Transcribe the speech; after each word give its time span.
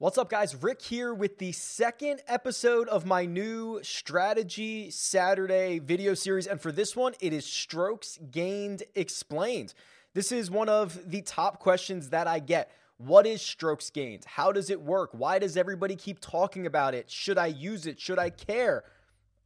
What's 0.00 0.16
up, 0.16 0.30
guys? 0.30 0.56
Rick 0.62 0.80
here 0.80 1.12
with 1.12 1.36
the 1.36 1.52
second 1.52 2.22
episode 2.26 2.88
of 2.88 3.04
my 3.04 3.26
new 3.26 3.80
Strategy 3.82 4.90
Saturday 4.90 5.78
video 5.78 6.14
series. 6.14 6.46
And 6.46 6.58
for 6.58 6.72
this 6.72 6.96
one, 6.96 7.12
it 7.20 7.34
is 7.34 7.44
Strokes 7.44 8.18
Gained 8.30 8.82
Explained. 8.94 9.74
This 10.14 10.32
is 10.32 10.50
one 10.50 10.70
of 10.70 11.10
the 11.10 11.20
top 11.20 11.58
questions 11.58 12.08
that 12.08 12.26
I 12.26 12.38
get. 12.38 12.72
What 12.96 13.26
is 13.26 13.42
strokes 13.42 13.90
gained? 13.90 14.24
How 14.24 14.52
does 14.52 14.70
it 14.70 14.80
work? 14.80 15.10
Why 15.12 15.38
does 15.38 15.58
everybody 15.58 15.96
keep 15.96 16.18
talking 16.18 16.64
about 16.64 16.94
it? 16.94 17.10
Should 17.10 17.36
I 17.36 17.48
use 17.48 17.84
it? 17.84 18.00
Should 18.00 18.18
I 18.18 18.30
care? 18.30 18.84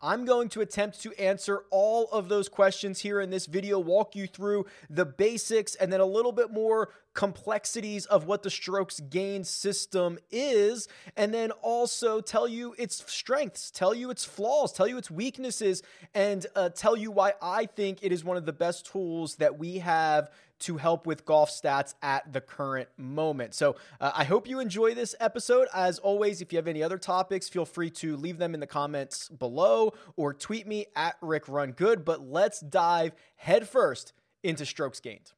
I'm 0.05 0.27
going 0.27 0.51
to 0.51 0.61
attempt 0.61 1.01
to 1.05 1.19
answer 1.19 1.63
all 1.71 2.11
of 2.13 2.29
those 2.29 2.51
questions 2.51 3.01
here 3.01 3.23
in 3.23 3.31
this 3.31 3.47
video, 3.47 3.79
walk 3.79 4.15
you 4.15 4.27
through 4.27 4.67
the 4.91 5.07
basics 5.07 5.77
and 5.77 5.91
then 5.91 6.01
a 6.01 6.05
little 6.05 6.31
bit 6.31 6.51
more 6.51 6.91
complexities 7.15 8.05
of 8.07 8.27
what 8.27 8.43
the 8.43 8.51
strokes 8.51 9.01
gain 9.01 9.45
system 9.45 10.19
is, 10.31 10.89
and 11.17 11.33
then 11.33 11.53
also 11.63 12.21
tell 12.21 12.47
you 12.47 12.75
its 12.77 13.03
strengths, 13.11 13.71
tell 13.71 13.95
you 13.95 14.11
its 14.11 14.27
flaws, 14.27 14.75
tell 14.75 14.87
you 14.87 14.99
its 14.99 15.11
weaknesses, 15.11 15.83
and 16.13 16.47
uh, 16.55 16.69
tell 16.69 16.99
you 16.99 17.11
why 17.11 17.33
I 17.41 17.65
think 17.65 18.01
it 18.03 18.13
is 18.13 18.25
one 18.25 18.37
of 18.37 18.45
the 18.45 18.53
best 18.53 18.85
tools 18.85 19.37
that 19.37 19.59
we 19.59 19.79
have 19.79 20.29
to 20.61 20.77
help 20.77 21.07
with 21.07 21.25
golf 21.25 21.51
stats 21.51 21.95
at 22.03 22.33
the 22.33 22.41
current 22.41 22.89
moment. 22.97 23.55
So 23.55 23.77
uh, 24.01 24.13
I 24.15 24.25
hope 24.25 24.49
you 24.49 24.61
enjoy 24.61 24.95
this 24.95 25.15
episode. 25.21 25.69
As 25.75 25.99
always, 25.99 26.41
if 26.41 26.53
you 26.53 26.57
have 26.59 26.69
any 26.69 26.83
other 26.83 26.99
topics, 26.99 27.49
feel 27.49 27.65
free 27.65 27.91
to 27.91 28.17
leave 28.17 28.39
them 28.39 28.55
in 28.55 28.61
the 28.61 28.67
comments 28.67 29.29
below 29.29 29.93
or 30.17 30.33
tweet 30.33 30.67
me 30.67 30.87
at 30.97 31.17
Rick 31.21 31.49
Run 31.49 31.73
Good. 31.73 32.05
But 32.05 32.27
let's 32.27 32.61
dive 32.61 33.15
headfirst 33.37 34.13
into 34.43 34.65
strokes 34.65 35.01
gained. 35.01 35.33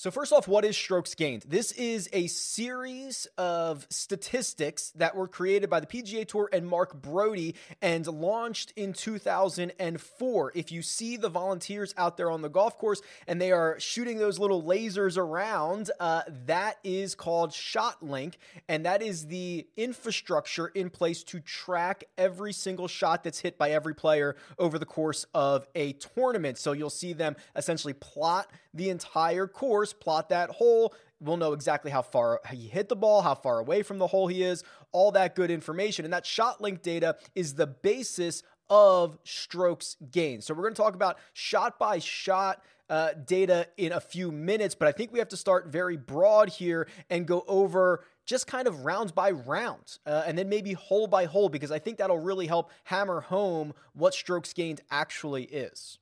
So, 0.00 0.10
first 0.10 0.32
off, 0.32 0.48
what 0.48 0.64
is 0.64 0.78
strokes 0.78 1.14
gained? 1.14 1.44
This 1.46 1.72
is 1.72 2.08
a 2.14 2.26
series 2.28 3.26
of 3.36 3.86
statistics 3.90 4.92
that 4.92 5.14
were 5.14 5.28
created 5.28 5.68
by 5.68 5.80
the 5.80 5.86
PGA 5.86 6.26
Tour 6.26 6.48
and 6.54 6.66
Mark 6.66 7.02
Broadie 7.02 7.54
and 7.82 8.06
launched 8.06 8.72
in 8.76 8.94
2004. 8.94 10.52
If 10.54 10.72
you 10.72 10.80
see 10.80 11.18
the 11.18 11.28
volunteers 11.28 11.92
out 11.98 12.16
there 12.16 12.30
on 12.30 12.40
the 12.40 12.48
golf 12.48 12.78
course 12.78 13.02
and 13.26 13.38
they 13.38 13.52
are 13.52 13.78
shooting 13.78 14.16
those 14.16 14.38
little 14.38 14.62
lasers 14.62 15.18
around, 15.18 15.90
uh, 16.00 16.22
that 16.46 16.78
is 16.82 17.14
called 17.14 17.50
ShotLink, 17.50 18.36
and 18.70 18.86
that 18.86 19.02
is 19.02 19.26
the 19.26 19.66
infrastructure 19.76 20.68
in 20.68 20.88
place 20.88 21.22
to 21.24 21.40
track 21.40 22.04
every 22.16 22.54
single 22.54 22.88
shot 22.88 23.22
that's 23.22 23.40
hit 23.40 23.58
by 23.58 23.72
every 23.72 23.94
player 23.94 24.34
over 24.58 24.78
the 24.78 24.86
course 24.86 25.26
of 25.34 25.68
a 25.74 25.92
tournament. 25.92 26.56
So, 26.56 26.72
you'll 26.72 26.88
see 26.88 27.12
them 27.12 27.36
essentially 27.54 27.92
plot 27.92 28.50
the 28.72 28.88
entire 28.88 29.46
course 29.46 29.89
plot 29.92 30.28
that 30.28 30.50
hole. 30.50 30.94
We'll 31.20 31.36
know 31.36 31.52
exactly 31.52 31.90
how 31.90 32.02
far 32.02 32.40
he 32.50 32.66
hit 32.68 32.88
the 32.88 32.96
ball, 32.96 33.22
how 33.22 33.34
far 33.34 33.58
away 33.58 33.82
from 33.82 33.98
the 33.98 34.06
hole 34.06 34.26
he 34.26 34.42
is, 34.42 34.64
all 34.92 35.12
that 35.12 35.34
good 35.34 35.50
information. 35.50 36.04
And 36.04 36.14
that 36.14 36.24
ShotLink 36.24 36.82
data 36.82 37.16
is 37.34 37.54
the 37.54 37.66
basis 37.66 38.42
of 38.70 39.18
strokes 39.24 39.96
gained. 40.10 40.44
So 40.44 40.54
we're 40.54 40.62
going 40.62 40.74
to 40.74 40.82
talk 40.82 40.94
about 40.94 41.18
shot 41.32 41.78
by 41.78 41.98
shot 41.98 42.62
uh, 42.88 43.10
data 43.24 43.68
in 43.76 43.92
a 43.92 44.00
few 44.00 44.32
minutes, 44.32 44.74
but 44.74 44.88
I 44.88 44.92
think 44.92 45.12
we 45.12 45.18
have 45.18 45.28
to 45.28 45.36
start 45.36 45.66
very 45.66 45.96
broad 45.96 46.48
here 46.48 46.88
and 47.08 47.26
go 47.26 47.44
over 47.46 48.04
just 48.26 48.46
kind 48.46 48.68
of 48.68 48.84
round 48.84 49.14
by 49.14 49.30
round 49.32 49.98
uh, 50.06 50.22
and 50.26 50.38
then 50.38 50.48
maybe 50.48 50.72
hole 50.72 51.06
by 51.06 51.24
hole 51.24 51.48
because 51.48 51.72
I 51.72 51.78
think 51.78 51.98
that'll 51.98 52.18
really 52.18 52.46
help 52.46 52.70
hammer 52.84 53.20
home 53.20 53.74
what 53.92 54.14
strokes 54.14 54.52
gained 54.52 54.80
actually 54.90 55.44
is. 55.44 55.98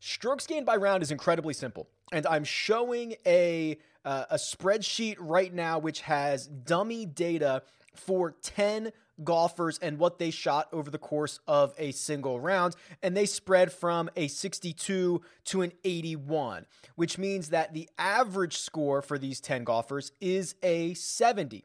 Strokes 0.00 0.46
gained 0.46 0.66
by 0.66 0.76
round 0.76 1.02
is 1.02 1.10
incredibly 1.10 1.54
simple. 1.54 1.88
And 2.12 2.26
I'm 2.26 2.44
showing 2.44 3.14
a, 3.26 3.78
uh, 4.04 4.24
a 4.30 4.36
spreadsheet 4.36 5.16
right 5.18 5.52
now 5.52 5.78
which 5.78 6.00
has 6.02 6.46
dummy 6.46 7.06
data 7.06 7.62
for 7.94 8.32
10 8.42 8.92
golfers 9.24 9.78
and 9.78 9.98
what 9.98 10.18
they 10.18 10.30
shot 10.30 10.68
over 10.72 10.90
the 10.90 10.98
course 10.98 11.40
of 11.46 11.74
a 11.78 11.92
single 11.92 12.40
round. 12.40 12.76
And 13.02 13.16
they 13.16 13.26
spread 13.26 13.72
from 13.72 14.08
a 14.16 14.28
62 14.28 15.20
to 15.44 15.62
an 15.62 15.72
81, 15.84 16.66
which 16.94 17.18
means 17.18 17.50
that 17.50 17.74
the 17.74 17.88
average 17.98 18.58
score 18.58 19.02
for 19.02 19.18
these 19.18 19.40
10 19.40 19.64
golfers 19.64 20.12
is 20.20 20.54
a 20.62 20.94
70. 20.94 21.64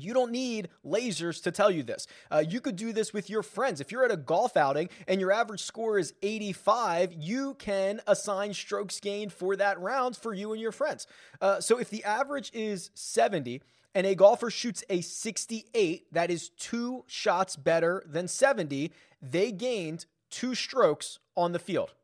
You 0.00 0.14
don't 0.14 0.32
need 0.32 0.68
lasers 0.84 1.42
to 1.42 1.50
tell 1.50 1.70
you 1.70 1.82
this. 1.82 2.06
Uh, 2.30 2.44
you 2.46 2.60
could 2.60 2.76
do 2.76 2.92
this 2.92 3.12
with 3.12 3.30
your 3.30 3.42
friends. 3.42 3.80
If 3.80 3.92
you're 3.92 4.04
at 4.04 4.10
a 4.10 4.16
golf 4.16 4.56
outing 4.56 4.88
and 5.06 5.20
your 5.20 5.32
average 5.32 5.62
score 5.62 5.98
is 5.98 6.14
85, 6.22 7.12
you 7.12 7.54
can 7.54 8.00
assign 8.06 8.54
strokes 8.54 9.00
gained 9.00 9.32
for 9.32 9.56
that 9.56 9.80
round 9.80 10.16
for 10.16 10.32
you 10.32 10.52
and 10.52 10.60
your 10.60 10.72
friends. 10.72 11.06
Uh, 11.40 11.60
so 11.60 11.78
if 11.78 11.90
the 11.90 12.04
average 12.04 12.50
is 12.54 12.90
70 12.94 13.62
and 13.94 14.06
a 14.06 14.14
golfer 14.14 14.50
shoots 14.50 14.84
a 14.90 15.00
68, 15.00 16.12
that 16.12 16.30
is 16.30 16.50
two 16.50 17.04
shots 17.06 17.56
better 17.56 18.02
than 18.06 18.28
70, 18.28 18.92
they 19.22 19.52
gained 19.52 20.06
two 20.30 20.54
strokes 20.54 21.18
on 21.36 21.52
the 21.52 21.58
field. 21.58 21.94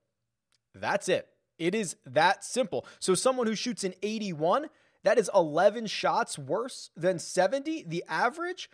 That's 0.75 1.09
it. 1.09 1.29
It 1.59 1.75
is 1.75 1.97
that 2.07 2.45
simple. 2.45 2.87
So 2.99 3.15
someone 3.15 3.47
who 3.47 3.55
shoots 3.55 3.85
an 3.85 3.95
81, 4.03 4.67
that 5.05 5.19
is 5.19 5.31
11 5.35 5.87
shots 5.87 6.39
worse 6.39 6.91
than 6.97 7.19
70. 7.19 7.85
The 7.85 8.05
average, 8.09 8.71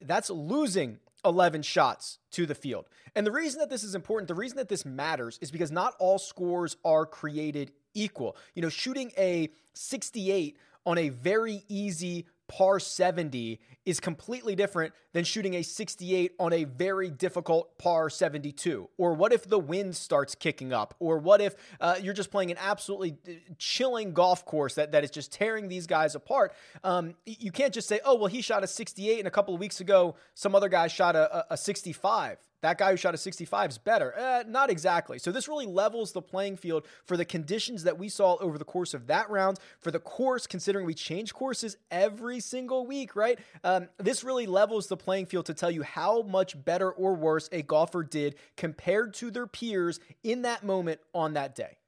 that's 0.00 0.30
losing 0.30 0.98
11 1.24 1.62
shots 1.62 2.18
to 2.32 2.46
the 2.46 2.54
field. 2.54 2.86
And 3.14 3.26
the 3.26 3.32
reason 3.32 3.60
that 3.60 3.70
this 3.70 3.84
is 3.84 3.94
important, 3.94 4.28
the 4.28 4.34
reason 4.34 4.56
that 4.58 4.68
this 4.68 4.84
matters 4.84 5.38
is 5.40 5.50
because 5.50 5.70
not 5.70 5.94
all 5.98 6.18
scores 6.18 6.76
are 6.84 7.06
created 7.06 7.72
equal. 7.94 8.36
You 8.54 8.62
know, 8.62 8.68
shooting 8.68 9.12
a 9.18 9.50
68 9.74 10.56
on 10.86 10.98
a 10.98 11.10
very 11.10 11.64
easy 11.68 12.26
par 12.50 12.80
70 12.80 13.60
is 13.86 14.00
completely 14.00 14.56
different 14.56 14.92
than 15.12 15.22
shooting 15.22 15.54
a 15.54 15.62
68 15.62 16.32
on 16.40 16.52
a 16.52 16.64
very 16.64 17.08
difficult 17.08 17.78
par 17.78 18.10
72? 18.10 18.88
Or 18.98 19.14
what 19.14 19.32
if 19.32 19.48
the 19.48 19.58
wind 19.58 19.94
starts 19.94 20.34
kicking 20.34 20.72
up? 20.72 20.94
Or 20.98 21.18
what 21.18 21.40
if 21.40 21.54
uh, 21.80 21.96
you're 22.02 22.12
just 22.12 22.32
playing 22.32 22.50
an 22.50 22.56
absolutely 22.60 23.16
uh, 23.28 23.32
chilling 23.56 24.12
golf 24.12 24.44
course 24.44 24.74
that, 24.74 24.90
that 24.92 25.04
is 25.04 25.12
just 25.12 25.32
tearing 25.32 25.68
these 25.68 25.86
guys 25.86 26.16
apart? 26.16 26.52
Um, 26.82 27.14
you 27.24 27.52
can't 27.52 27.72
just 27.72 27.86
say, 27.86 28.00
oh, 28.04 28.16
well, 28.16 28.26
he 28.26 28.42
shot 28.42 28.64
a 28.64 28.66
68 28.66 29.20
and 29.20 29.28
a 29.28 29.30
couple 29.30 29.54
of 29.54 29.60
weeks 29.60 29.80
ago, 29.80 30.16
some 30.34 30.56
other 30.56 30.68
guy 30.68 30.88
shot 30.88 31.14
a, 31.14 31.52
a 31.52 31.56
65. 31.56 32.38
That 32.62 32.76
guy 32.76 32.90
who 32.90 32.96
shot 32.96 33.14
a 33.14 33.18
65 33.18 33.70
is 33.70 33.78
better. 33.78 34.12
Eh, 34.16 34.42
not 34.46 34.68
exactly. 34.68 35.18
So 35.18 35.32
this 35.32 35.48
really 35.48 35.66
levels 35.66 36.12
the 36.12 36.20
playing 36.20 36.56
field 36.56 36.86
for 37.04 37.16
the 37.16 37.24
conditions 37.24 37.84
that 37.84 37.98
we 37.98 38.08
saw 38.08 38.36
over 38.36 38.58
the 38.58 38.64
course 38.64 38.92
of 38.92 39.06
that 39.06 39.30
round. 39.30 39.58
For 39.78 39.90
the 39.90 39.98
course, 39.98 40.46
considering 40.46 40.84
we 40.84 40.94
change 40.94 41.32
courses 41.32 41.76
every 41.90 42.40
single 42.40 42.86
week, 42.86 43.16
right? 43.16 43.38
Um, 43.64 43.88
this 43.98 44.22
really 44.22 44.46
levels 44.46 44.88
the 44.88 44.96
playing 44.96 45.26
field 45.26 45.46
to 45.46 45.54
tell 45.54 45.70
you 45.70 45.82
how 45.82 46.22
much 46.22 46.62
better 46.62 46.90
or 46.90 47.14
worse 47.14 47.48
a 47.50 47.62
golfer 47.62 48.02
did 48.02 48.34
compared 48.56 49.14
to 49.14 49.30
their 49.30 49.46
peers 49.46 49.98
in 50.22 50.42
that 50.42 50.62
moment 50.62 51.00
on 51.14 51.34
that 51.34 51.54
day. 51.54 51.78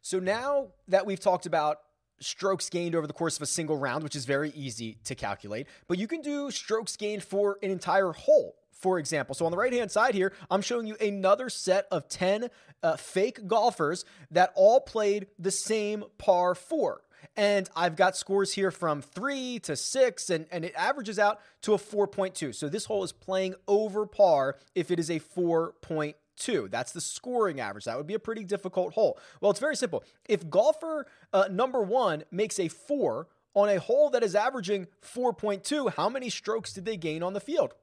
So 0.00 0.18
now 0.18 0.68
that 0.88 1.04
we've 1.04 1.20
talked 1.20 1.46
about 1.46 1.78
strokes 2.20 2.70
gained 2.70 2.94
over 2.94 3.06
the 3.06 3.12
course 3.12 3.36
of 3.36 3.42
a 3.42 3.46
single 3.46 3.76
round, 3.76 4.02
which 4.02 4.16
is 4.16 4.24
very 4.24 4.50
easy 4.50 4.98
to 5.04 5.14
calculate, 5.14 5.66
but 5.88 5.98
you 5.98 6.06
can 6.06 6.22
do 6.22 6.50
strokes 6.50 6.96
gained 6.96 7.22
for 7.22 7.58
an 7.62 7.70
entire 7.70 8.12
hole 8.12 8.56
for 8.82 8.98
example. 8.98 9.34
So 9.34 9.46
on 9.46 9.52
the 9.52 9.56
right 9.56 9.72
hand 9.72 9.90
side 9.90 10.14
here, 10.14 10.32
I'm 10.50 10.60
showing 10.60 10.86
you 10.86 10.96
another 11.00 11.48
set 11.48 11.86
of 11.90 12.08
10 12.08 12.50
uh, 12.82 12.96
fake 12.96 13.46
golfers 13.46 14.04
that 14.30 14.52
all 14.56 14.80
played 14.80 15.28
the 15.38 15.52
same 15.52 16.04
par 16.18 16.54
four. 16.54 17.02
And 17.36 17.70
I've 17.76 17.96
got 17.96 18.16
scores 18.16 18.52
here 18.52 18.72
from 18.72 19.00
three 19.00 19.60
to 19.60 19.76
six, 19.76 20.28
and, 20.28 20.46
and 20.50 20.64
it 20.64 20.74
averages 20.76 21.18
out 21.18 21.40
to 21.62 21.72
a 21.72 21.78
4.2. 21.78 22.54
So 22.54 22.68
this 22.68 22.84
hole 22.86 23.04
is 23.04 23.12
playing 23.12 23.54
over 23.68 24.04
par 24.04 24.56
if 24.74 24.90
it 24.90 24.98
is 24.98 25.08
a 25.08 25.20
4.2. 25.20 26.70
That's 26.70 26.92
the 26.92 27.00
scoring 27.00 27.60
average. 27.60 27.84
That 27.84 27.96
would 27.96 28.08
be 28.08 28.14
a 28.14 28.18
pretty 28.18 28.44
difficult 28.44 28.94
hole. 28.94 29.18
Well, 29.40 29.52
it's 29.52 29.60
very 29.60 29.76
simple. 29.76 30.02
If 30.28 30.50
golfer 30.50 31.06
uh, 31.32 31.48
number 31.50 31.80
one 31.80 32.24
makes 32.32 32.58
a 32.58 32.68
four 32.68 33.28
on 33.54 33.68
a 33.68 33.78
hole 33.78 34.10
that 34.10 34.24
is 34.24 34.34
averaging 34.34 34.88
4.2, 35.02 35.94
how 35.94 36.08
many 36.08 36.28
strokes 36.28 36.72
did 36.72 36.84
they 36.84 36.96
gain 36.96 37.22
on 37.22 37.32
the 37.32 37.40
field? 37.40 37.74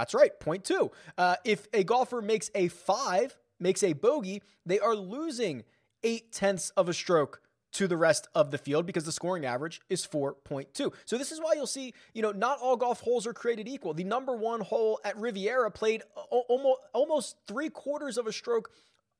That's 0.00 0.14
right, 0.14 0.38
point 0.40 0.64
two. 0.64 0.90
Uh, 1.16 1.36
if 1.44 1.66
a 1.72 1.84
golfer 1.84 2.20
makes 2.22 2.50
a 2.54 2.68
five, 2.68 3.36
makes 3.58 3.82
a 3.82 3.92
bogey, 3.92 4.42
they 4.64 4.78
are 4.78 4.94
losing 4.94 5.64
eight 6.02 6.32
tenths 6.32 6.70
of 6.70 6.88
a 6.88 6.94
stroke 6.94 7.40
to 7.72 7.86
the 7.86 7.96
rest 7.96 8.26
of 8.34 8.50
the 8.50 8.58
field 8.58 8.86
because 8.86 9.04
the 9.04 9.12
scoring 9.12 9.44
average 9.44 9.82
is 9.90 10.06
4.2. 10.06 10.94
So 11.04 11.18
this 11.18 11.30
is 11.30 11.40
why 11.40 11.52
you'll 11.54 11.66
see, 11.66 11.92
you 12.14 12.22
know, 12.22 12.32
not 12.32 12.58
all 12.60 12.76
golf 12.76 13.00
holes 13.00 13.26
are 13.26 13.34
created 13.34 13.68
equal. 13.68 13.92
The 13.92 14.04
number 14.04 14.34
one 14.34 14.62
hole 14.62 14.98
at 15.04 15.16
Riviera 15.18 15.70
played 15.70 16.02
almost 16.30 16.80
almost 16.94 17.36
three 17.46 17.68
quarters 17.68 18.16
of 18.16 18.26
a 18.26 18.32
stroke 18.32 18.70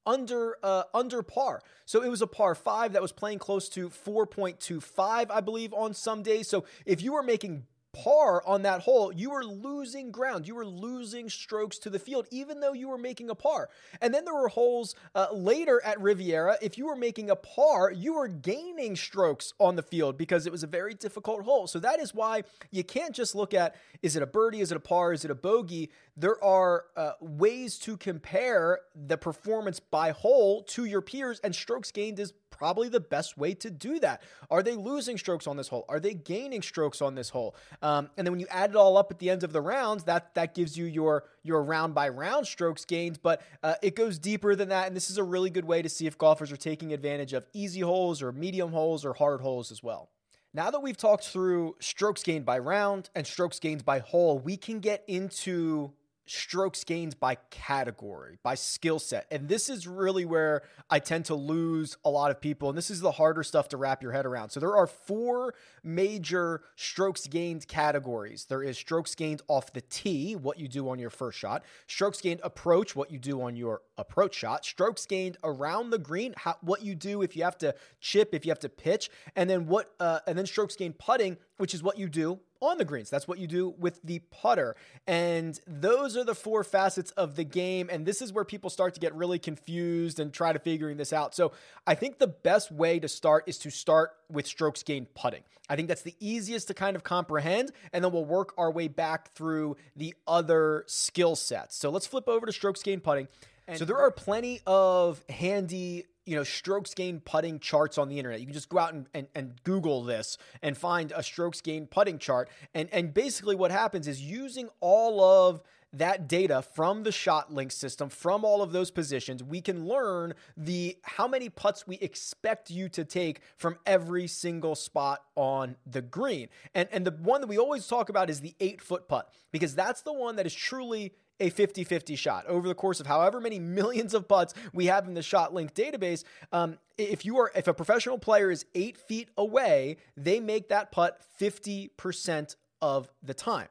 under 0.06 0.56
uh, 0.62 0.84
under 0.94 1.22
par. 1.22 1.60
So 1.84 2.02
it 2.02 2.08
was 2.08 2.22
a 2.22 2.26
par 2.26 2.54
five 2.54 2.94
that 2.94 3.02
was 3.02 3.12
playing 3.12 3.40
close 3.40 3.68
to 3.70 3.90
4.25, 3.90 5.30
I 5.30 5.40
believe, 5.40 5.74
on 5.74 5.92
some 5.92 6.22
days. 6.22 6.48
So 6.48 6.64
if 6.86 7.02
you 7.02 7.12
were 7.12 7.22
making 7.22 7.66
par 8.02 8.42
on 8.46 8.62
that 8.62 8.82
hole, 8.82 9.12
you 9.12 9.30
were 9.30 9.44
losing 9.44 10.10
ground. 10.10 10.46
You 10.46 10.54
were 10.54 10.66
losing 10.66 11.28
strokes 11.28 11.78
to 11.78 11.90
the 11.90 11.98
field, 11.98 12.26
even 12.30 12.60
though 12.60 12.72
you 12.72 12.88
were 12.88 12.98
making 12.98 13.30
a 13.30 13.34
par. 13.34 13.68
And 14.00 14.12
then 14.12 14.24
there 14.24 14.34
were 14.34 14.48
holes 14.48 14.94
uh, 15.14 15.28
later 15.32 15.80
at 15.84 16.00
Riviera. 16.00 16.58
If 16.60 16.78
you 16.78 16.86
were 16.86 16.96
making 16.96 17.30
a 17.30 17.36
par, 17.36 17.90
you 17.90 18.14
were 18.14 18.28
gaining 18.28 18.96
strokes 18.96 19.52
on 19.58 19.76
the 19.76 19.82
field 19.82 20.18
because 20.18 20.46
it 20.46 20.52
was 20.52 20.62
a 20.62 20.66
very 20.66 20.94
difficult 20.94 21.42
hole. 21.42 21.66
So 21.66 21.78
that 21.80 22.00
is 22.00 22.14
why 22.14 22.42
you 22.70 22.84
can't 22.84 23.14
just 23.14 23.34
look 23.34 23.54
at 23.54 23.76
is 24.02 24.16
it 24.16 24.22
a 24.22 24.26
birdie, 24.26 24.60
is 24.60 24.70
it 24.70 24.76
a 24.76 24.80
par, 24.80 25.12
is 25.12 25.24
it 25.24 25.30
a 25.30 25.34
bogey? 25.34 25.90
There 26.16 26.42
are 26.42 26.84
uh, 26.96 27.12
ways 27.20 27.78
to 27.80 27.96
compare 27.96 28.80
the 28.94 29.18
performance 29.18 29.80
by 29.80 30.12
hole 30.12 30.62
to 30.64 30.84
your 30.84 31.02
peers, 31.02 31.40
and 31.44 31.54
strokes 31.54 31.90
gained 31.90 32.18
is 32.18 32.32
probably 32.56 32.88
the 32.88 33.00
best 33.00 33.36
way 33.36 33.54
to 33.54 33.70
do 33.70 33.98
that. 34.00 34.22
Are 34.50 34.62
they 34.62 34.74
losing 34.74 35.18
strokes 35.18 35.46
on 35.46 35.56
this 35.56 35.68
hole? 35.68 35.84
Are 35.88 36.00
they 36.00 36.14
gaining 36.14 36.62
strokes 36.62 37.02
on 37.02 37.14
this 37.14 37.28
hole? 37.28 37.54
Um, 37.82 38.10
and 38.16 38.26
then 38.26 38.32
when 38.32 38.40
you 38.40 38.46
add 38.50 38.70
it 38.70 38.76
all 38.76 38.96
up 38.96 39.10
at 39.10 39.18
the 39.18 39.30
end 39.30 39.44
of 39.44 39.52
the 39.52 39.60
rounds, 39.60 40.04
that 40.04 40.34
that 40.34 40.54
gives 40.54 40.76
you 40.76 40.86
your 40.86 41.24
your 41.42 41.62
round 41.62 41.94
by 41.94 42.08
round 42.08 42.46
strokes 42.46 42.84
gained. 42.84 43.20
But 43.22 43.42
uh, 43.62 43.74
it 43.82 43.94
goes 43.94 44.18
deeper 44.18 44.54
than 44.54 44.70
that, 44.70 44.86
and 44.86 44.96
this 44.96 45.10
is 45.10 45.18
a 45.18 45.24
really 45.24 45.50
good 45.50 45.64
way 45.64 45.82
to 45.82 45.88
see 45.88 46.06
if 46.06 46.16
golfers 46.18 46.52
are 46.52 46.56
taking 46.56 46.92
advantage 46.92 47.32
of 47.32 47.46
easy 47.52 47.80
holes 47.80 48.22
or 48.22 48.32
medium 48.32 48.72
holes 48.72 49.04
or 49.04 49.12
hard 49.12 49.40
holes 49.40 49.70
as 49.70 49.82
well. 49.82 50.10
Now 50.54 50.70
that 50.70 50.80
we've 50.80 50.96
talked 50.96 51.24
through 51.24 51.76
strokes 51.80 52.22
gained 52.22 52.46
by 52.46 52.58
round 52.58 53.10
and 53.14 53.26
strokes 53.26 53.58
gained 53.58 53.84
by 53.84 53.98
hole, 53.98 54.38
we 54.38 54.56
can 54.56 54.80
get 54.80 55.04
into 55.06 55.92
strokes 56.26 56.84
gained 56.84 57.18
by 57.18 57.36
category, 57.50 58.38
by 58.42 58.54
skill 58.54 58.98
set. 58.98 59.26
And 59.30 59.48
this 59.48 59.68
is 59.68 59.86
really 59.86 60.24
where 60.24 60.62
I 60.90 60.98
tend 60.98 61.26
to 61.26 61.34
lose 61.34 61.96
a 62.04 62.10
lot 62.10 62.30
of 62.30 62.40
people. 62.40 62.68
And 62.68 62.76
this 62.76 62.90
is 62.90 63.00
the 63.00 63.12
harder 63.12 63.42
stuff 63.42 63.68
to 63.70 63.76
wrap 63.76 64.02
your 64.02 64.12
head 64.12 64.26
around. 64.26 64.50
So 64.50 64.60
there 64.60 64.76
are 64.76 64.86
four 64.86 65.54
major 65.82 66.62
strokes 66.76 67.26
gained 67.26 67.68
categories 67.68 68.46
there 68.48 68.62
is 68.62 68.76
strokes 68.76 69.14
gained 69.14 69.42
off 69.48 69.72
the 69.72 69.80
tee, 69.80 70.34
what 70.34 70.58
you 70.58 70.68
do 70.68 70.88
on 70.88 70.98
your 70.98 71.10
first 71.10 71.38
shot, 71.38 71.64
strokes 71.86 72.20
gained 72.20 72.40
approach, 72.42 72.94
what 72.94 73.10
you 73.10 73.18
do 73.18 73.42
on 73.42 73.56
your 73.56 73.82
approach 73.98 74.34
shot, 74.34 74.64
strokes 74.64 75.06
gained 75.06 75.36
around 75.44 75.90
the 75.90 75.98
green, 75.98 76.34
how, 76.36 76.56
what 76.60 76.82
you 76.82 76.94
do 76.94 77.22
if 77.22 77.36
you 77.36 77.44
have 77.44 77.58
to 77.58 77.74
chip, 78.00 78.34
if 78.34 78.44
you 78.44 78.50
have 78.50 78.58
to 78.60 78.68
pitch, 78.68 79.10
and 79.34 79.48
then 79.48 79.66
what, 79.66 79.94
uh, 80.00 80.20
and 80.26 80.38
then 80.38 80.46
strokes 80.46 80.76
gained 80.76 80.98
putting, 80.98 81.36
which 81.58 81.74
is 81.74 81.82
what 81.82 81.98
you 81.98 82.08
do 82.08 82.38
on 82.60 82.78
the 82.78 82.84
greens. 82.84 83.10
That's 83.10 83.28
what 83.28 83.38
you 83.38 83.46
do 83.46 83.74
with 83.78 84.00
the 84.02 84.20
putter. 84.30 84.76
And 85.06 85.58
those 85.66 86.16
are 86.16 86.24
the 86.24 86.34
four 86.34 86.64
facets 86.64 87.10
of 87.12 87.36
the 87.36 87.44
game. 87.44 87.88
And 87.90 88.06
this 88.06 88.22
is 88.22 88.32
where 88.32 88.44
people 88.44 88.70
start 88.70 88.94
to 88.94 89.00
get 89.00 89.14
really 89.14 89.38
confused 89.38 90.20
and 90.20 90.32
try 90.32 90.52
to 90.52 90.58
figuring 90.58 90.96
this 90.96 91.12
out. 91.12 91.34
So 91.34 91.52
I 91.86 91.94
think 91.94 92.18
the 92.18 92.26
best 92.26 92.70
way 92.70 92.98
to 92.98 93.08
start 93.08 93.44
is 93.46 93.58
to 93.58 93.70
start 93.70 94.12
with 94.30 94.46
strokes 94.46 94.82
gained 94.82 95.14
putting. 95.14 95.42
I 95.68 95.76
think 95.76 95.88
that's 95.88 96.02
the 96.02 96.14
easiest 96.20 96.68
to 96.68 96.74
kind 96.74 96.96
of 96.96 97.04
comprehend. 97.04 97.72
And 97.92 98.04
then 98.04 98.12
we'll 98.12 98.24
work 98.24 98.52
our 98.56 98.70
way 98.70 98.88
back 98.88 99.32
through 99.34 99.76
the 99.94 100.14
other 100.26 100.84
skill 100.86 101.36
sets. 101.36 101.76
So 101.76 101.90
let's 101.90 102.06
flip 102.06 102.28
over 102.28 102.46
to 102.46 102.52
strokes 102.52 102.82
gained 102.82 103.04
putting. 103.04 103.28
And 103.68 103.78
so 103.78 103.84
there 103.84 103.98
are 103.98 104.12
plenty 104.12 104.60
of 104.66 105.24
handy 105.28 106.04
you 106.26 106.34
know, 106.36 106.42
strokes 106.42 106.92
gained 106.92 107.24
putting 107.24 107.58
charts 107.60 107.96
on 107.96 108.08
the 108.08 108.18
internet. 108.18 108.40
You 108.40 108.46
can 108.46 108.52
just 108.52 108.68
go 108.68 108.78
out 108.78 108.92
and, 108.92 109.08
and, 109.14 109.28
and, 109.34 109.54
Google 109.62 110.02
this 110.02 110.36
and 110.60 110.76
find 110.76 111.12
a 111.14 111.22
strokes 111.22 111.60
gained 111.60 111.90
putting 111.90 112.18
chart. 112.18 112.50
And, 112.74 112.88
and 112.92 113.14
basically, 113.14 113.54
what 113.54 113.70
happens 113.70 114.08
is 114.08 114.20
using 114.20 114.68
all 114.80 115.22
of 115.22 115.62
that 115.92 116.28
data 116.28 116.62
from 116.62 117.04
the 117.04 117.10
ShotLink 117.10 117.72
system, 117.72 118.08
from 118.08 118.44
all 118.44 118.60
of 118.60 118.72
those 118.72 118.90
positions, 118.90 119.42
we 119.42 119.60
can 119.60 119.86
learn 119.86 120.34
the 120.56 120.98
how 121.02 121.28
many 121.28 121.48
putts 121.48 121.86
we 121.86 121.96
expect 121.96 122.70
you 122.70 122.88
to 122.90 123.04
take 123.04 123.40
from 123.56 123.78
every 123.86 124.26
single 124.26 124.74
spot 124.74 125.22
on 125.36 125.76
the 125.86 126.02
green. 126.02 126.48
And, 126.74 126.88
and 126.92 127.06
the 127.06 127.12
one 127.12 127.40
that 127.40 127.46
we 127.46 127.58
always 127.58 127.86
talk 127.86 128.08
about 128.08 128.28
is 128.28 128.40
the 128.40 128.54
eight 128.60 128.82
foot 128.82 129.08
putt, 129.08 129.32
because 129.52 129.74
that's 129.74 130.02
the 130.02 130.12
one 130.12 130.36
that 130.36 130.46
is 130.46 130.54
truly 130.54 131.12
a 131.40 131.50
50 131.50 131.84
50 131.84 132.16
shot 132.16 132.46
over 132.46 132.66
the 132.68 132.74
course 132.74 133.00
of 133.00 133.06
however 133.06 133.40
many 133.40 133.58
millions 133.58 134.14
of 134.14 134.28
putts 134.28 134.54
we 134.72 134.86
have 134.86 135.06
in 135.06 135.14
the 135.14 135.20
ShotLink 135.20 135.72
database. 135.72 136.24
Um, 136.52 136.78
if 136.96 137.24
you 137.24 137.38
are, 137.38 137.52
if 137.54 137.68
a 137.68 137.74
professional 137.74 138.18
player 138.18 138.50
is 138.50 138.64
eight 138.74 138.96
feet 138.96 139.28
away, 139.36 139.96
they 140.16 140.40
make 140.40 140.68
that 140.68 140.92
putt 140.92 141.20
50% 141.40 142.56
of 142.80 143.10
the 143.22 143.34
time. 143.34 143.68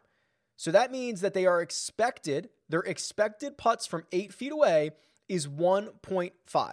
So 0.58 0.72
that 0.72 0.92
means 0.92 1.22
that 1.22 1.34
they 1.34 1.46
are 1.46 1.62
expected, 1.62 2.50
their 2.70 2.82
expected 2.82 3.58
putts 3.58 3.86
from 3.86 4.06
eight 4.12 4.34
feet 4.34 4.52
away 4.52 4.92
is 5.28 5.48
1.5. 5.48 6.32
And 6.56 6.72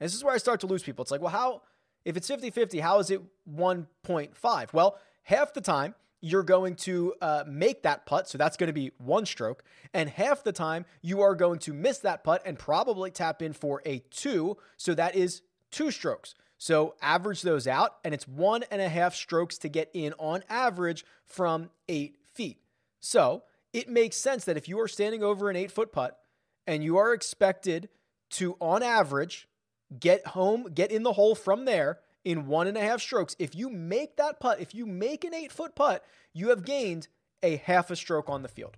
this 0.00 0.14
is 0.14 0.24
where 0.24 0.34
I 0.34 0.38
start 0.38 0.60
to 0.60 0.66
lose 0.66 0.82
people. 0.82 1.02
It's 1.02 1.10
like, 1.10 1.20
well, 1.20 1.30
how, 1.30 1.62
if 2.04 2.16
it's 2.16 2.26
50 2.26 2.50
50, 2.50 2.80
how 2.80 2.98
is 2.98 3.10
it 3.10 3.22
1.5? 3.48 4.72
Well, 4.72 4.98
half 5.22 5.52
the 5.52 5.60
time, 5.60 5.94
you're 6.22 6.44
going 6.44 6.76
to 6.76 7.14
uh, 7.20 7.44
make 7.46 7.82
that 7.82 8.06
putt. 8.06 8.28
So 8.28 8.38
that's 8.38 8.56
going 8.56 8.68
to 8.68 8.72
be 8.72 8.92
one 8.96 9.26
stroke. 9.26 9.62
And 9.92 10.08
half 10.08 10.44
the 10.44 10.52
time, 10.52 10.86
you 11.02 11.20
are 11.20 11.34
going 11.34 11.58
to 11.60 11.74
miss 11.74 11.98
that 11.98 12.24
putt 12.24 12.42
and 12.46 12.58
probably 12.58 13.10
tap 13.10 13.42
in 13.42 13.52
for 13.52 13.82
a 13.84 13.98
two. 14.10 14.56
So 14.78 14.94
that 14.94 15.14
is 15.14 15.42
two 15.70 15.90
strokes. 15.90 16.34
So 16.56 16.94
average 17.02 17.42
those 17.42 17.66
out, 17.66 17.96
and 18.04 18.14
it's 18.14 18.28
one 18.28 18.62
and 18.70 18.80
a 18.80 18.88
half 18.88 19.16
strokes 19.16 19.58
to 19.58 19.68
get 19.68 19.90
in 19.92 20.14
on 20.16 20.44
average 20.48 21.04
from 21.26 21.70
eight 21.88 22.16
feet. 22.32 22.58
So 23.00 23.42
it 23.72 23.88
makes 23.88 24.16
sense 24.16 24.44
that 24.44 24.56
if 24.56 24.68
you 24.68 24.78
are 24.78 24.86
standing 24.86 25.24
over 25.24 25.50
an 25.50 25.56
eight 25.56 25.72
foot 25.72 25.92
putt 25.92 26.20
and 26.64 26.84
you 26.84 26.98
are 26.98 27.12
expected 27.12 27.88
to, 28.30 28.56
on 28.60 28.84
average, 28.84 29.48
get 29.98 30.24
home, 30.28 30.68
get 30.72 30.92
in 30.92 31.02
the 31.02 31.14
hole 31.14 31.34
from 31.34 31.64
there 31.64 31.98
in 32.24 32.46
one 32.46 32.66
and 32.66 32.76
a 32.76 32.80
half 32.80 33.00
strokes. 33.00 33.36
If 33.38 33.54
you 33.54 33.68
make 33.68 34.16
that 34.16 34.40
putt, 34.40 34.60
if 34.60 34.74
you 34.74 34.86
make 34.86 35.24
an 35.24 35.34
eight 35.34 35.52
foot 35.52 35.74
putt, 35.74 36.04
you 36.32 36.50
have 36.50 36.64
gained 36.64 37.08
a 37.42 37.56
half 37.56 37.90
a 37.90 37.96
stroke 37.96 38.30
on 38.30 38.42
the 38.42 38.48
field. 38.48 38.76